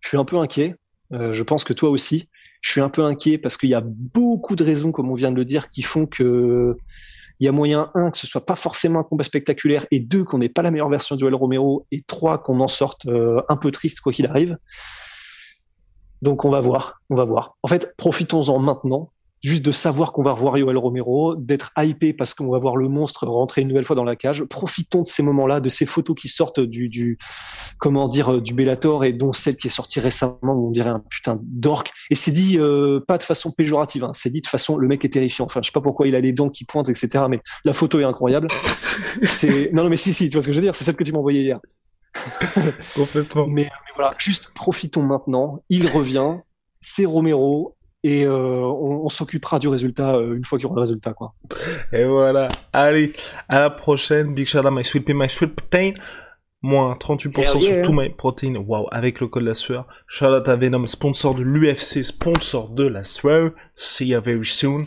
je 0.00 0.08
suis 0.08 0.18
un 0.18 0.24
peu 0.24 0.36
inquiet. 0.36 0.76
Euh, 1.12 1.32
je 1.32 1.42
pense 1.42 1.64
que 1.64 1.72
toi 1.72 1.88
aussi. 1.88 2.28
Je 2.60 2.70
suis 2.70 2.80
un 2.80 2.88
peu 2.88 3.04
inquiet 3.04 3.38
parce 3.38 3.56
qu'il 3.56 3.70
y 3.70 3.74
a 3.74 3.82
beaucoup 3.84 4.56
de 4.56 4.64
raisons, 4.64 4.92
comme 4.92 5.10
on 5.10 5.14
vient 5.14 5.30
de 5.30 5.36
le 5.36 5.44
dire, 5.44 5.68
qui 5.68 5.82
font 5.82 6.06
que 6.06 6.76
il 7.40 7.44
y 7.44 7.48
a 7.48 7.52
moyen 7.52 7.90
un 7.94 8.10
que 8.10 8.18
ce 8.18 8.26
soit 8.26 8.44
pas 8.44 8.56
forcément 8.56 8.98
un 8.98 9.04
combat 9.04 9.22
spectaculaire 9.22 9.86
et 9.92 10.00
deux 10.00 10.24
qu'on 10.24 10.38
n'ait 10.38 10.48
pas 10.48 10.62
la 10.62 10.72
meilleure 10.72 10.90
version 10.90 11.14
de 11.14 11.20
Joel 11.20 11.36
Romero 11.36 11.86
et 11.92 12.02
trois 12.02 12.38
qu'on 12.38 12.58
en 12.60 12.68
sorte 12.68 13.06
euh, 13.06 13.40
un 13.48 13.56
peu 13.56 13.70
triste 13.70 14.00
quoi 14.00 14.12
qu'il 14.12 14.26
arrive. 14.26 14.58
Donc 16.20 16.44
on 16.44 16.50
va 16.50 16.60
voir, 16.60 17.00
on 17.10 17.14
va 17.14 17.24
voir. 17.24 17.56
En 17.62 17.68
fait, 17.68 17.94
profitons-en 17.96 18.58
maintenant 18.58 19.12
juste 19.42 19.62
de 19.62 19.72
savoir 19.72 20.12
qu'on 20.12 20.22
va 20.22 20.32
revoir 20.32 20.58
Yoel 20.58 20.76
Romero, 20.76 21.36
d'être 21.36 21.72
hypé 21.76 22.12
parce 22.12 22.34
qu'on 22.34 22.50
va 22.50 22.58
voir 22.58 22.76
le 22.76 22.88
monstre 22.88 23.26
rentrer 23.26 23.62
une 23.62 23.68
nouvelle 23.68 23.84
fois 23.84 23.96
dans 23.96 24.04
la 24.04 24.16
cage. 24.16 24.44
Profitons 24.44 25.02
de 25.02 25.06
ces 25.06 25.22
moments-là, 25.22 25.60
de 25.60 25.68
ces 25.68 25.86
photos 25.86 26.16
qui 26.18 26.28
sortent 26.28 26.60
du, 26.60 26.88
du 26.88 27.18
comment 27.78 28.08
dire, 28.08 28.34
euh, 28.34 28.40
du 28.40 28.54
Bellator 28.54 29.04
et 29.04 29.12
dont 29.12 29.32
celle 29.32 29.56
qui 29.56 29.68
est 29.68 29.70
sortie 29.70 30.00
récemment 30.00 30.38
où 30.42 30.68
on 30.68 30.70
dirait 30.70 30.90
un 30.90 31.02
putain 31.08 31.40
d'orque. 31.42 31.92
Et 32.10 32.14
c'est 32.14 32.32
dit 32.32 32.58
euh, 32.58 33.00
pas 33.06 33.18
de 33.18 33.22
façon 33.22 33.50
péjorative, 33.50 34.04
hein. 34.04 34.12
c'est 34.14 34.30
dit 34.30 34.40
de 34.40 34.46
façon 34.46 34.76
le 34.76 34.88
mec 34.88 35.04
est 35.04 35.10
terrifiant. 35.10 35.44
Enfin, 35.44 35.60
je 35.62 35.68
sais 35.68 35.72
pas 35.72 35.80
pourquoi 35.80 36.08
il 36.08 36.14
a 36.14 36.20
des 36.20 36.32
dents 36.32 36.50
qui 36.50 36.64
pointent, 36.64 36.88
etc. 36.88 37.24
Mais 37.28 37.40
la 37.64 37.72
photo 37.72 38.00
est 38.00 38.04
incroyable. 38.04 38.48
c'est 39.22 39.72
non, 39.72 39.84
non, 39.84 39.90
mais 39.90 39.96
si, 39.96 40.12
si, 40.12 40.28
tu 40.28 40.34
vois 40.34 40.42
ce 40.42 40.48
que 40.48 40.52
je 40.52 40.58
veux 40.58 40.64
dire. 40.64 40.74
C'est 40.74 40.84
celle 40.84 40.96
que 40.96 41.04
tu 41.04 41.12
m'as 41.12 41.18
envoyée 41.18 41.42
hier. 41.42 41.60
Complètement. 42.94 43.46
Mais, 43.46 43.64
mais 43.64 43.92
voilà, 43.94 44.10
juste 44.18 44.50
profitons 44.54 45.02
maintenant. 45.02 45.62
Il 45.68 45.86
revient. 45.88 46.36
C'est 46.80 47.04
Romero 47.04 47.76
et 48.04 48.24
euh, 48.24 48.62
on, 48.62 49.04
on 49.04 49.08
s'occupera 49.08 49.58
du 49.58 49.68
résultat 49.68 50.16
euh, 50.16 50.36
une 50.36 50.44
fois 50.44 50.58
qu'il 50.58 50.64
y 50.64 50.66
aura 50.66 50.76
le 50.76 50.82
résultat 50.82 51.12
quoi. 51.14 51.34
Et 51.92 52.04
voilà. 52.04 52.48
Allez, 52.72 53.12
à 53.48 53.60
la 53.60 53.70
prochaine. 53.70 54.34
Big 54.34 54.46
shout 54.46 54.58
out 54.58 54.72
my 54.72 54.84
sweet 54.84 55.04
pea, 55.04 55.14
my 55.14 55.28
sweet 55.28 55.54
protein. 55.54 55.94
Moins 56.60 56.94
38% 56.94 57.60
sur 57.60 57.82
tout 57.82 57.92
my 57.92 58.10
protein. 58.10 58.56
Wow, 58.56 58.88
avec 58.90 59.20
le 59.20 59.28
code 59.28 59.44
la 59.44 59.54
sueur. 59.54 59.86
Shout 60.06 60.26
out 60.26 60.48
à 60.48 60.56
Venom, 60.56 60.86
sponsor 60.86 61.34
de 61.34 61.42
l'UFC, 61.42 62.02
sponsor 62.02 62.70
de 62.70 62.84
la 62.84 63.04
sueur. 63.04 63.52
See 63.76 64.08
you 64.08 64.20
very 64.20 64.44
soon. 64.44 64.86